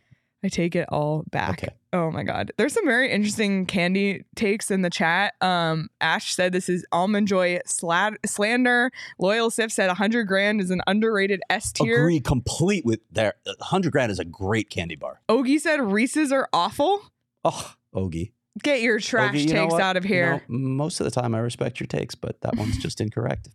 [0.42, 1.50] I take it all back.
[1.64, 1.74] Okay.
[1.94, 2.52] Oh my god.
[2.58, 5.34] There's some very interesting candy takes in the chat.
[5.40, 8.90] Um Ash said this is almond joy slad- slander.
[9.18, 12.00] Loyal Sif said 100 grand is an underrated S tier.
[12.02, 13.34] Agree complete with there.
[13.60, 15.20] Hundred grand is a great candy bar.
[15.30, 17.00] Ogie said Reese's are awful.
[17.44, 18.32] Oh, Ogie.
[18.62, 20.42] Get your trash Ogie, you takes out of You here.
[20.48, 23.48] know, most of the time I respect your takes, but that one's just incorrect.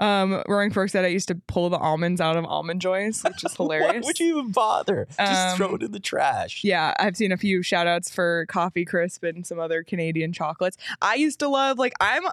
[0.00, 3.44] Um Roaring Fork said I used to pull the almonds out of almond joys, which
[3.44, 3.92] is hilarious.
[3.92, 5.06] Why would you even bother?
[5.18, 6.64] Just Um, throw it in the trash.
[6.64, 10.76] Yeah, I've seen a few shout outs for Coffee Crisp and some other Canadian chocolates.
[11.02, 12.24] I used to love like I'm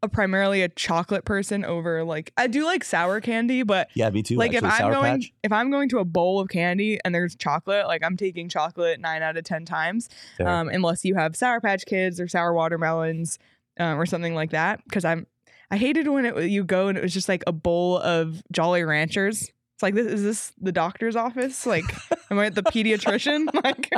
[0.00, 4.22] a primarily a chocolate person over like I do like sour candy, but Yeah, me
[4.22, 4.36] too.
[4.36, 4.62] like if.
[4.62, 5.32] I'm going Patch.
[5.42, 9.00] if I'm going to a bowl of candy and there's chocolate, like I'm taking chocolate
[9.00, 10.08] nine out of ten times,
[10.38, 13.40] um, unless you have Sour Patch Kids or sour watermelons
[13.80, 14.84] um, or something like that.
[14.84, 15.26] Because I'm
[15.70, 18.82] I hated when it you go and it was just like a bowl of Jolly
[18.84, 19.42] Ranchers.
[19.42, 21.66] It's like this is this the doctor's office?
[21.66, 21.84] Like
[22.30, 23.46] am I at the pediatrician?
[23.64, 23.90] like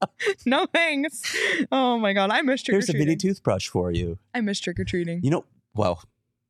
[0.46, 1.36] no thanks.
[1.70, 3.18] Oh my god, I miss trick or Here's a mini treating.
[3.18, 4.18] toothbrush for you.
[4.34, 5.20] I miss trick or treating.
[5.22, 6.02] You know, well,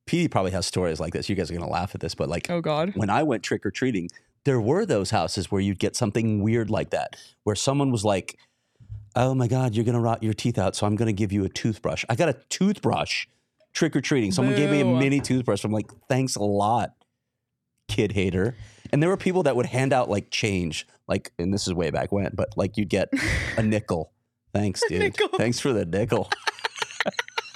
[0.07, 1.29] Petey probably has stories like this.
[1.29, 2.93] You guys are gonna laugh at this, but like Oh god.
[2.95, 4.09] when I went trick or treating,
[4.45, 8.39] there were those houses where you'd get something weird like that, where someone was like,
[9.14, 11.49] "Oh my God, you're gonna rot your teeth out, so I'm gonna give you a
[11.51, 13.26] toothbrush." I got a toothbrush
[13.79, 14.33] trick or treating.
[14.33, 15.62] Someone gave me a mini toothbrush.
[15.64, 16.95] I'm like, "Thanks a lot,
[17.89, 18.57] kid hater."
[18.91, 21.91] And there were people that would hand out like change, like, and this is way
[21.91, 23.09] back when, but like you'd get
[23.57, 24.12] a nickel.
[24.53, 24.99] Thanks, dude.
[25.01, 25.29] nickel.
[25.37, 26.29] Thanks for the nickel.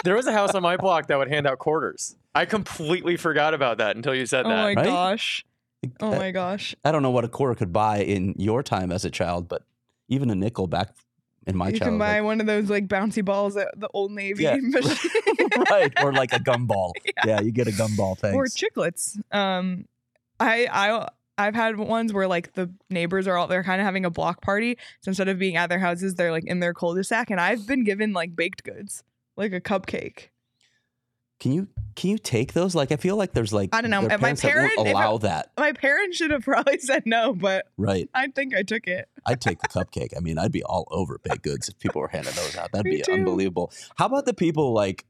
[0.05, 2.17] There was a house on my block that would hand out quarters.
[2.35, 4.59] I completely forgot about that until you said Oh that.
[4.59, 4.85] Oh my right?
[4.85, 5.45] gosh.
[6.01, 6.75] Oh Uh, my gosh.
[6.85, 9.63] I don't know what a quarter could buy in your time as a child, but
[10.09, 10.97] even a nickel back
[11.47, 11.89] in my you childhood.
[11.93, 14.57] can buy one of those like bouncy balls at the old Navy Yeah.
[14.61, 15.11] machine.
[15.71, 16.93] right or like a gumball
[17.27, 17.41] yeah.
[17.41, 18.35] you get a gumball thing.
[18.35, 19.19] or chiclets.
[19.35, 19.87] Um,
[20.41, 24.05] I I I've had ones where like the neighbors are all they're kind of having
[24.05, 24.77] a block party.
[25.01, 27.85] So instead of being at their houses, they're like in their cul-de-sac, and I've been
[27.85, 29.03] given like baked goods,
[29.37, 30.29] like a cupcake.
[31.43, 31.67] Can you
[31.97, 32.73] can you take those?
[32.77, 34.03] Like I feel like there's like I don't know.
[34.03, 35.51] my parents that won't parent- if allow that.
[35.59, 38.09] My parents should have probably said no, but Right.
[38.15, 39.09] I think I took it.
[39.27, 40.17] I'd take the cupcake.
[40.17, 42.71] I mean, I'd be all over baked goods if people were handing those out.
[42.71, 43.11] That'd Me be too.
[43.15, 43.73] unbelievable.
[43.97, 45.05] How about the people like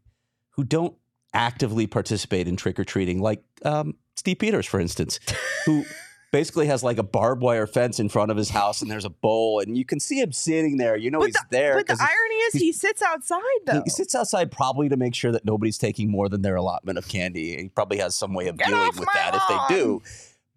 [0.52, 0.94] who don't
[1.34, 5.20] actively participate in trick or treating, like um, Steve Peters, for instance,
[5.66, 5.84] who
[6.32, 9.10] basically has like a barbed wire fence in front of his house, and there's a
[9.10, 10.96] bowl, and you can see him sitting there.
[10.96, 13.82] You know But he's the- there But the irony is, he sits outside though.
[13.84, 17.06] he sits outside probably to make sure that nobody's taking more than their allotment of
[17.06, 17.56] candy.
[17.62, 20.02] He probably has some way of Get dealing with that if they do,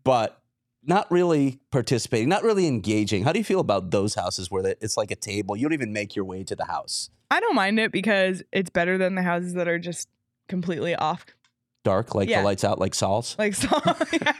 [0.04, 0.42] but
[0.88, 3.24] not really participating, not really engaging.
[3.24, 5.56] How do you feel about those houses where it's like a table?
[5.58, 7.10] You don't even make your way to the house.
[7.32, 10.08] I don't mind it because it's better than the houses that are just
[10.48, 11.26] completely off.
[11.84, 12.42] Dark, like Yeah.
[12.42, 13.36] the lights out, like Saul's.
[13.40, 13.82] Like Saul.
[14.14, 14.34] yeah.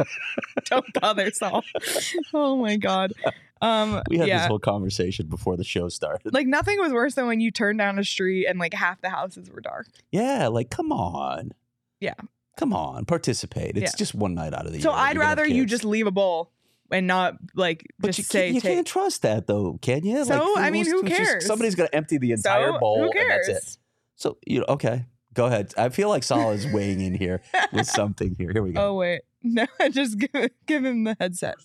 [0.66, 1.64] Don't bother Saul.
[2.34, 3.14] Oh my god.
[3.62, 4.40] Um We had yeah.
[4.40, 6.34] this whole conversation before the show started.
[6.34, 9.10] like nothing was worse than when you turned down a street and like half the
[9.10, 9.88] houses were dark.
[10.12, 11.52] yeah, like come on.
[12.00, 12.14] Yeah.
[12.58, 13.78] Come on, participate.
[13.78, 13.98] It's Yeah.
[13.98, 14.98] just one night out of the So year.
[14.98, 16.52] So I'd You're gonna have rather you just leave a bowl
[16.92, 18.74] and not like But just you, say can't, you take.
[18.76, 20.24] can't trust that though, can you?
[20.26, 21.46] So, I mean, who who's just- cares?
[21.46, 23.48] somebody's gonna empty the entire so, bowl, who cares?
[23.48, 23.78] and that's it.
[24.16, 25.06] So you know, okay,
[25.36, 25.74] go ahead.
[25.78, 28.52] I feel like Saul is weighing in here with something here.
[28.52, 28.90] Here we go.
[28.90, 31.56] Oh wait, no, just give give him the headset.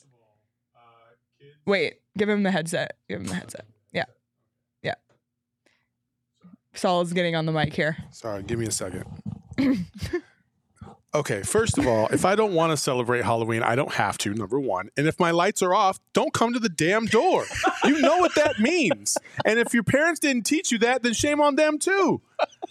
[0.76, 0.80] Uh,
[1.64, 2.96] wait, give him the headset.
[3.08, 3.64] Give him the headset.
[3.92, 4.04] Yeah,
[4.82, 4.94] yeah.
[6.74, 7.96] Saul is getting on the mic here.
[8.10, 9.04] Sorry, give me a second.
[11.14, 14.34] Okay, first of all, if I don't want to celebrate Halloween, I don't have to,
[14.34, 14.90] number one.
[14.96, 17.44] And if my lights are off, don't come to the damn door.
[17.84, 19.16] You know what that means.
[19.44, 22.20] And if your parents didn't teach you that, then shame on them too.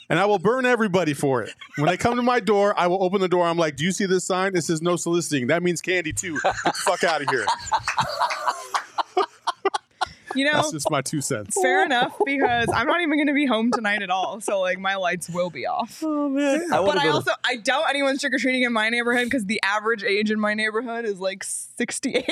[0.09, 1.53] And I will burn everybody for it.
[1.77, 3.45] When they come to my door, I will open the door.
[3.45, 4.55] I'm like, Do you see this sign?
[4.55, 5.47] It says no soliciting.
[5.47, 6.39] That means candy too.
[6.41, 7.45] Get the fuck out of here.
[10.39, 11.61] You know, That's just my two cents.
[11.61, 14.39] fair enough because I'm not even going to be home tonight at all.
[14.39, 16.01] So like my lights will be off.
[16.01, 19.45] Oh man, But I also I doubt anyone's trick or treating in my neighborhood because
[19.45, 22.25] the average age in my neighborhood is like 68.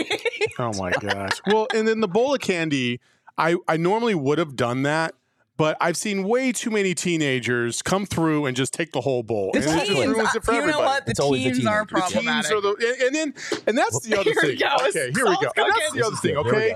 [0.57, 1.33] Oh my gosh.
[1.47, 3.01] Well, and then the bowl of candy,
[3.37, 5.13] I, I normally would have done that,
[5.57, 9.51] but I've seen way too many teenagers come through and just take the whole bowl.
[9.51, 11.05] The and it just teens, ruins it for you know what?
[11.05, 12.13] The It's always the teens are teenagers.
[12.13, 12.51] The teens problematic.
[12.51, 14.57] are the and, and then and that's the other thing.
[14.87, 15.51] Okay, here we go.
[15.57, 16.37] And that's the other thing.
[16.37, 16.75] Okay.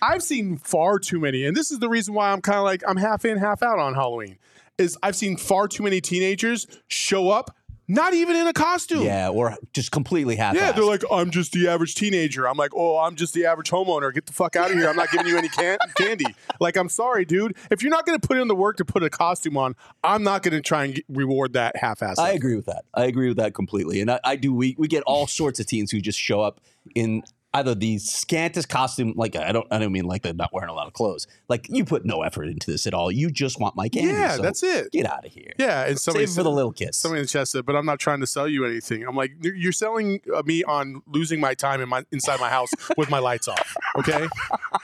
[0.00, 2.82] I've seen far too many, and this is the reason why I'm kind of like
[2.86, 4.38] I'm half in, half out on Halloween.
[4.78, 7.54] Is I've seen far too many teenagers show up,
[7.90, 9.02] not even in a costume.
[9.02, 10.54] yeah, or just completely half.
[10.54, 12.48] Yeah, they're like, I'm just the average teenager.
[12.48, 14.14] I'm like, oh, I'm just the average homeowner.
[14.14, 14.88] Get the fuck out of here.
[14.88, 16.26] I'm not giving you any can- candy.
[16.60, 17.56] Like, I'm sorry, dude.
[17.70, 19.74] If you're not going to put in the work to put a costume on,
[20.04, 22.18] I'm not going to try and get, reward that half-ass.
[22.18, 22.84] I agree with that.
[22.94, 24.00] I agree with that completely.
[24.00, 24.54] And I, I do.
[24.54, 26.60] We we get all sorts of teens who just show up
[26.94, 27.22] in
[27.52, 29.12] either the scantest costume.
[29.16, 29.66] Like I don't.
[29.70, 31.26] I don't mean like they're not wearing a lot of clothes.
[31.48, 33.10] Like you put no effort into this at all.
[33.10, 34.10] You just want my candy.
[34.12, 34.92] Yeah, so that's it.
[34.92, 35.52] Get out of here.
[35.58, 36.96] Yeah, and somebody Save for the little kids.
[36.96, 39.04] Somebody in the chat said, but I'm not trying to sell you anything.
[39.06, 42.50] I'm like, "You're- you're selling uh, me on losing my time in my inside my
[42.50, 43.76] house with my lights off.
[43.98, 44.28] Okay,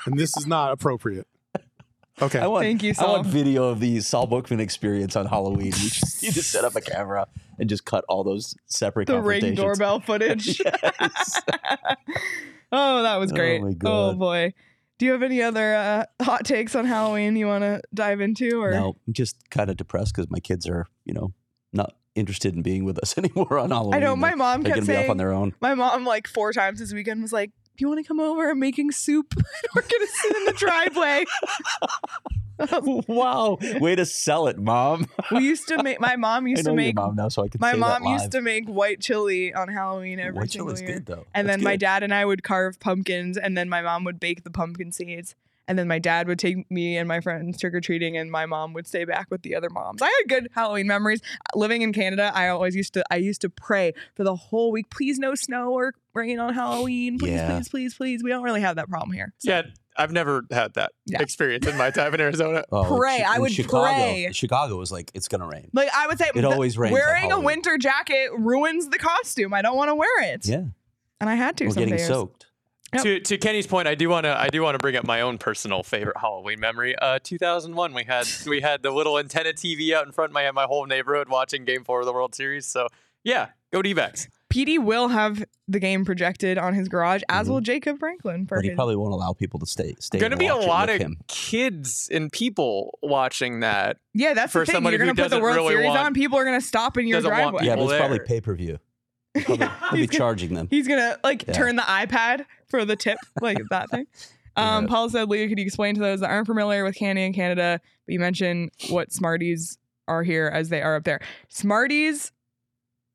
[0.06, 1.26] and this is not appropriate.
[2.20, 3.32] Okay, I want, Thank you, I want Saul.
[3.32, 5.66] video of the Saul Bookman experience on Halloween.
[5.66, 7.26] We just need to set up a camera
[7.58, 10.60] and just cut all those separate the ring doorbell footage.
[12.72, 13.62] Oh, that was Oh great.
[13.62, 14.52] my Oh boy.
[14.98, 18.60] Do you have any other uh, hot takes on Halloween you want to dive into?
[18.60, 21.32] Or No, I'm just kind of depressed because my kids are, you know,
[21.72, 23.94] not interested in being with us anymore on Halloween.
[23.94, 25.54] I know my They're- mom They're kept gonna be off on their own.
[25.60, 28.50] My mom like four times this weekend was like, "Do you want to come over?
[28.50, 29.34] I'm making soup.
[29.74, 31.24] We're gonna sit in the driveway."
[33.06, 35.06] wow, way to sell it, mom.
[35.30, 36.00] we used to make.
[36.00, 36.94] My mom used to make.
[36.94, 40.40] mom now, so I can My mom used to make white chili on Halloween every
[40.40, 40.94] White single year.
[40.94, 41.26] good though.
[41.34, 44.18] And That's then my dad and I would carve pumpkins, and then my mom would
[44.18, 45.34] bake the pumpkin seeds.
[45.68, 48.46] And then my dad would take me and my friends trick or treating, and my
[48.46, 50.00] mom would stay back with the other moms.
[50.00, 51.20] I had good Halloween memories.
[51.54, 54.90] Living in Canada, I always used to I used to pray for the whole week.
[54.90, 57.18] Please no snow or rain on Halloween.
[57.18, 57.50] Please, Yeah.
[57.56, 58.22] please, please, please.
[58.22, 59.32] We don't really have that problem here.
[59.38, 59.62] So Yeah,
[59.98, 61.20] I've never had that Yeah.
[61.20, 62.64] experience in my time in Arizona.
[62.72, 63.18] Oh, in Pray.
[63.18, 64.28] Chi- I in would Chicago, pray.
[64.32, 65.68] Chicago was like it's gonna rain.
[65.72, 69.52] Like I would say, It the- always rains wearing a winter jacket ruins the costume.
[69.52, 70.46] I don't want to wear it.
[70.46, 70.62] Yeah,
[71.20, 71.64] and I had to.
[71.64, 72.06] we're some getting days.
[72.06, 72.45] soaked.
[72.96, 73.02] Yep.
[73.04, 75.20] To to Kenny's point, I do want to I do want to bring up my
[75.20, 76.96] own personal favorite Halloween memory.
[76.96, 80.50] Uh, 2001, we had we had the little antenna TV out in front of my
[80.52, 82.66] my whole neighborhood watching Game Four of the World Series.
[82.66, 82.88] So
[83.24, 84.28] yeah, go D-backs.
[84.54, 87.50] PD will have the game projected on his garage, as Mhm.
[87.50, 88.46] will Jacob Franklin.
[88.46, 89.96] For But he his- probably won't allow people to stay.
[89.98, 90.20] Stay.
[90.20, 91.16] Going to be a lot of him.
[91.26, 93.96] kids and people watching that.
[94.14, 94.74] yeah, that's for the thing.
[94.74, 96.14] somebody You're gonna who put the doesn't World really Series want- on.
[96.14, 97.64] People are gonna stop in your driveway.
[97.64, 98.78] Yeah, but people it's probably pay per view.
[99.44, 100.68] He'll be He's gonna- charging them.
[100.70, 101.52] He's gonna like Yeah.
[101.54, 104.06] turn the iPad for the tip, like that thing.
[104.58, 104.88] Um, Yeah.
[104.88, 107.78] Paul said, "Leah, could you explain to those that aren't familiar with candy in Canada?
[108.06, 109.76] But you mentioned what Smarties
[110.08, 111.20] are here as they are up there.
[111.50, 112.32] Smarties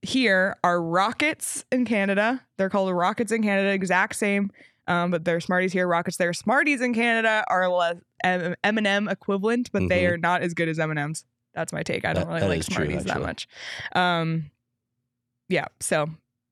[0.03, 2.41] here are Rockets in Canada.
[2.57, 4.51] They're called Rockets in Canada, exact same.
[4.88, 6.32] Um, but they're Smarties here, Rockets there.
[6.34, 10.11] Smarties in Canada are less M and M equivalent, but they Mhm.
[10.11, 11.26] are not as good as M and M's.
[11.55, 12.05] That's my take.
[12.05, 13.47] I don't That- really like is true, Smarties that much.
[13.93, 14.51] Um,
[15.51, 16.09] yeah, so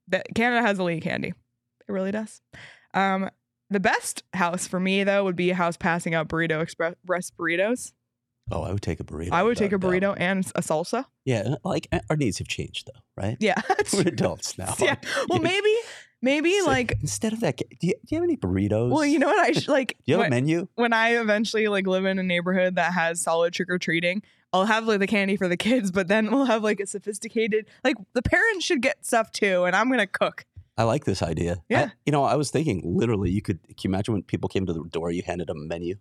[0.10, 1.30] that Canada has elite candy.
[1.30, 2.42] It really does.
[2.94, 3.30] Um,
[3.70, 6.96] the best house for me though would be a house passing out burrito express
[7.32, 7.94] burritos.
[8.52, 9.32] Oh, I would take a burrito.
[9.32, 11.06] I would take a burrito and a salsa.
[11.24, 13.38] Yeah, like uh, our needs have changed though, right?
[13.40, 13.62] Yeah,
[13.94, 14.74] We're adults now.
[14.80, 14.96] yeah.
[15.30, 15.76] Well, maybe,
[16.22, 18.90] maybe so like, instead of that, do you, do you have any burritos?
[18.90, 19.98] well, you know what I sh- like.
[20.06, 20.68] do you have when, a menu?
[20.76, 24.24] when I eventually like live in a neighborhood that has solid trick or treating,
[24.54, 27.68] I'll have like the candy for the kids, but then we'll have like a sophisticated
[27.84, 30.46] like the parents should get stuff too, and I'm gonna cook.
[30.78, 31.54] I like this idea.
[31.54, 31.90] I- Yeah.
[32.06, 33.60] you know, I was thinking literally, you could.
[33.68, 35.96] Can you imagine when people came to the door, you handed them a menu?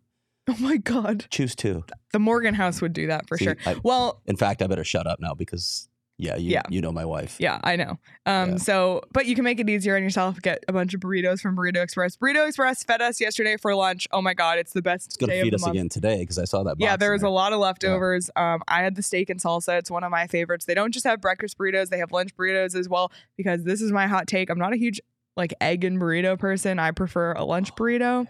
[0.49, 1.85] Oh my god, Choose two.
[2.13, 3.57] the Morgan House would do that for See, sure.
[3.67, 5.88] I- Well, in fact, I better shut up now because
[6.19, 6.63] yeah, you, Yeah.
[6.69, 7.37] you know my wife.
[7.39, 7.99] Yeah, I know.
[8.27, 8.57] Um, Yeah.
[8.57, 10.41] so but you can make it easier on yourself.
[10.43, 12.17] Get a bunch of burritos from Burrito Express.
[12.17, 14.07] Burrito Express fed us yesterday for lunch.
[14.13, 15.73] Oh my god, it's the best It's gonna feed us month.
[15.75, 16.77] again today because I saw that.
[16.79, 18.31] Yeah, there was a lot of leftovers.
[18.37, 19.79] Um, I had the steak and salsa.
[19.79, 20.65] It's one of my favorites.
[20.65, 23.13] They don't just have breakfast burritos; they have lunch burritos as well.
[23.37, 24.51] Because this is my hot take.
[24.51, 25.01] I'm not a huge
[25.37, 26.79] like egg and burrito person.
[26.81, 28.27] I prefer a lunch burrito.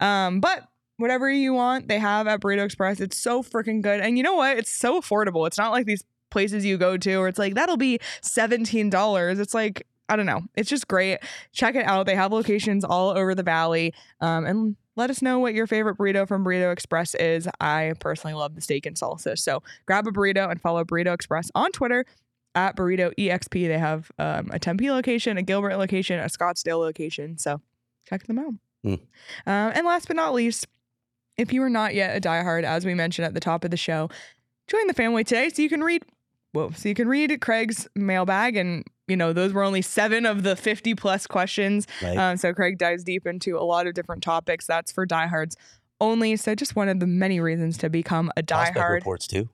[0.00, 0.64] Um, but
[0.96, 2.98] whatever you want, they have at Burrito Express.
[2.98, 4.00] It's so freaking good.
[4.00, 4.58] And you know what?
[4.58, 5.46] It's so affordable.
[5.46, 9.38] It's not like these places you go to where it's like that'll be seventeen dollars.
[9.38, 10.42] It's like I don't know.
[10.56, 11.18] It's just great.
[11.52, 12.06] Check it out.
[12.06, 13.92] They have locations all over the valley.
[14.20, 17.48] Um, and let us know what your favorite burrito from Burrito Express is.
[17.60, 19.38] I personally love the steak and salsa.
[19.38, 22.04] So grab a burrito and follow Burrito Express on Twitter
[22.54, 23.68] at Burrito EXP.
[23.68, 27.38] They have um, a Tempe location, a Gilbert location, a Scottsdale location.
[27.38, 27.60] So
[28.08, 28.54] check them out.
[29.46, 30.66] Um, and last but not least,
[31.36, 33.76] if you are not yet a diehard, as we mentioned at the top of the
[33.76, 34.08] show,
[34.66, 36.02] join the family today so you can read.
[36.52, 40.42] Whoa, so you can read Craig's mailbag, and you know those were only seven of
[40.42, 41.86] the fifty plus questions.
[42.02, 42.16] Right?
[42.16, 44.66] Um, so Craig dives deep into a lot of different topics.
[44.66, 45.56] That's for diehards
[46.00, 46.36] only.
[46.36, 48.72] So just one of the many reasons to become a diehard.
[48.72, 49.48] Prospect reports too.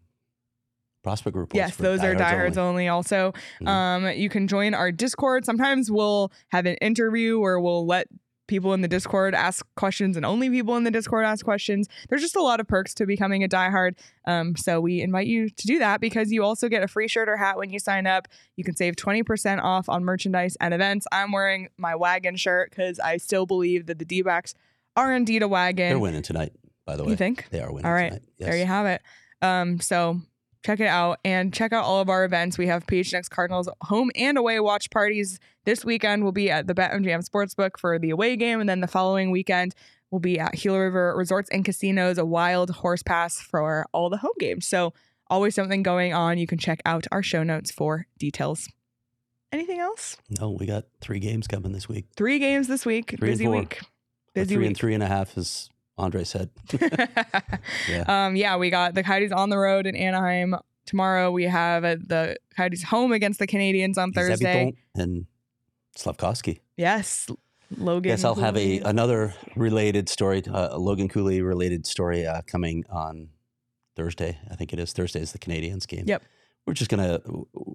[1.03, 1.55] Prospect reports.
[1.57, 2.89] Yes, those are diehards only.
[2.89, 3.69] Also, Mhm.
[3.69, 5.45] um, you can join our Discord.
[5.45, 8.07] Sometimes we'll have an interview or we'll let
[8.47, 11.89] people in the Discord ask questions, and only people in the Discord ask questions.
[12.09, 13.97] There's just a lot of perks to becoming a diehard.
[14.27, 17.29] Um, so we invite you to do that because you also get a free shirt
[17.29, 18.29] or hat when you sign up.
[18.57, 21.07] You can save 20% off on merchandise and events.
[21.13, 24.55] I'm wearing my wagon shirt because I still believe that the D-backs
[24.97, 25.89] are indeed a wagon.
[25.89, 26.53] They're winning tonight.
[26.87, 27.49] By the way, You think?
[27.51, 28.09] they are winning All right.
[28.11, 28.23] tonight.
[28.39, 29.01] There you have it.
[29.41, 30.21] Um, so
[30.65, 32.57] check it out and check out all of our events.
[32.57, 35.39] We have PHNX Cardinals home and away watch parties.
[35.65, 38.87] This weekend will be at the BetMGM Sportsbook for the away game, and then the
[38.89, 39.75] following weekend
[40.11, 44.19] will be at Gila River Resorts and Casinos, a wild horse pass for all the
[44.19, 44.67] home games.
[44.67, 44.95] So
[45.29, 46.39] always something going on.
[46.39, 48.69] You can check out our show notes for details.
[49.53, 50.17] Anything else?
[50.41, 52.07] No, we got three games coming this week.
[52.17, 53.15] Three games this week.
[53.19, 53.81] Three Busy week.
[54.35, 54.67] Busy three week.
[54.69, 56.51] and three and a half, as Andre said.
[57.89, 58.05] Yeah.
[58.27, 61.31] Um, yeah, we got the Coyotes on the road in Anaheim tomorrow.
[61.31, 64.75] We have uh, the Coyotes home against the Canadiens on Thursday.
[64.95, 65.27] And
[65.97, 66.61] Slavkovsky.
[66.77, 67.29] Yes,
[67.77, 68.11] Logan.
[68.11, 72.85] Yes, I'll have a another related story, uh, a Logan Cooley related story uh, coming
[72.91, 73.29] on
[73.97, 74.39] Thursday.
[74.51, 76.05] I think it is Thursday is the Canadiens game.
[76.07, 76.23] Yep.
[76.67, 77.21] We're just gonna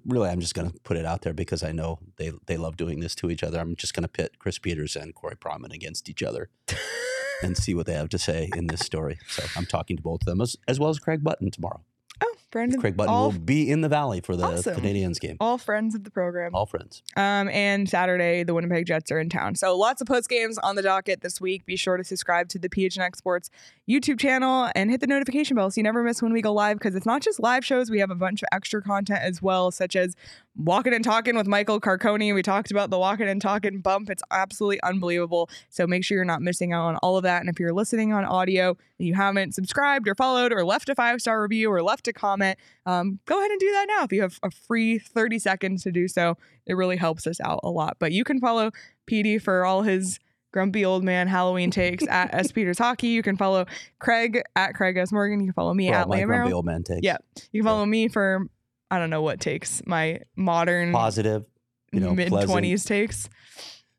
[0.04, 0.28] really.
[0.28, 3.14] I'm just gonna put it out there because I know they they love doing this
[3.16, 3.60] to each other.
[3.60, 6.48] I'm just gonna pit Chris Peters and Corey Pronman against each other
[7.42, 9.18] and see what they have to say in this story.
[9.28, 11.80] So I'm talking to both of them as, as well as Craig Button tomorrow.
[12.22, 12.78] Oh, Brandon.
[12.78, 14.78] Craig Button all, will be in the Valley for the Awesome.
[14.78, 15.38] Canadiens game.
[15.40, 16.54] all friends of the program.
[16.54, 17.02] All friends.
[17.16, 19.54] Um, and Saturday, the Winnipeg Jets are in town.
[19.54, 21.64] So lots of post games on the docket this week.
[21.64, 23.48] Be sure to subscribe to the PHNX Sports
[23.88, 26.76] YouTube channel and hit the notification bell so you never miss when we go live
[26.76, 27.90] because it's not just live shows.
[27.90, 30.14] We have a bunch of extra content as well, such as
[30.60, 32.34] Walking and Talking with Michael Carcone.
[32.34, 34.10] We talked about the Walking and Talking bump.
[34.10, 35.48] It's absolutely unbelievable.
[35.70, 37.40] So make sure you're not missing out on all of that.
[37.40, 40.94] And if you're listening on audio and you haven't subscribed or followed or left a
[40.94, 44.04] five star review or left a comment, um, go ahead and do that now.
[44.04, 46.36] If you have a free 30 seconds to do so,
[46.66, 47.96] it really helps us out a lot.
[47.98, 48.70] But you can follow
[49.10, 50.18] PD for all his
[50.52, 53.08] grumpy old man Halloween takes at S Peters Hockey.
[53.08, 53.64] You can follow
[53.98, 55.40] Craig at Craig S Morgan.
[55.40, 57.00] You can follow me For at my Liam grumpy old man takes.
[57.02, 57.16] Yeah.
[57.50, 58.46] You can follow me for
[58.90, 61.44] I don't know what takes my modern Positive.
[61.92, 63.28] You know, mid twenties takes.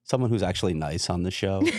[0.04, 1.62] Someone who's actually nice on the show.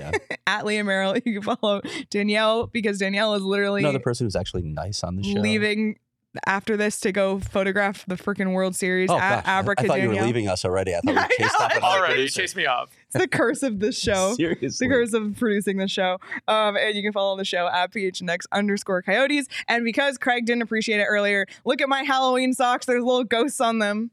[0.00, 0.12] Yeah.
[0.46, 1.16] at Liam Merrill.
[1.26, 5.22] You can follow Danielle because Danielle is literally Another person who's actually nice on the
[5.22, 5.40] show.
[5.40, 5.98] leaving
[6.46, 9.66] after this to go photograph the freaking World Series Oh, at gosh.
[9.78, 10.94] I, I thought you were leaving us already.
[10.94, 12.42] I thought I we chased know, off I Already, person.
[12.42, 12.90] chase me off.
[13.06, 14.34] It's the curse of this show.
[14.34, 14.86] Seriously.
[14.86, 16.18] the curse of producing the show.
[16.46, 19.46] Um, and you can follow the show at PHNX underscore coyotes.
[19.68, 22.86] And because Craig didn't appreciate it earlier, look at my Halloween socks.
[22.86, 24.10] There's little ghosts on them.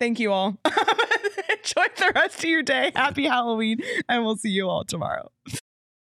[0.00, 0.58] Thank you all.
[0.64, 2.90] Enjoy the rest of your day.
[2.96, 5.30] Happy Halloween, and we'll see you all tomorrow.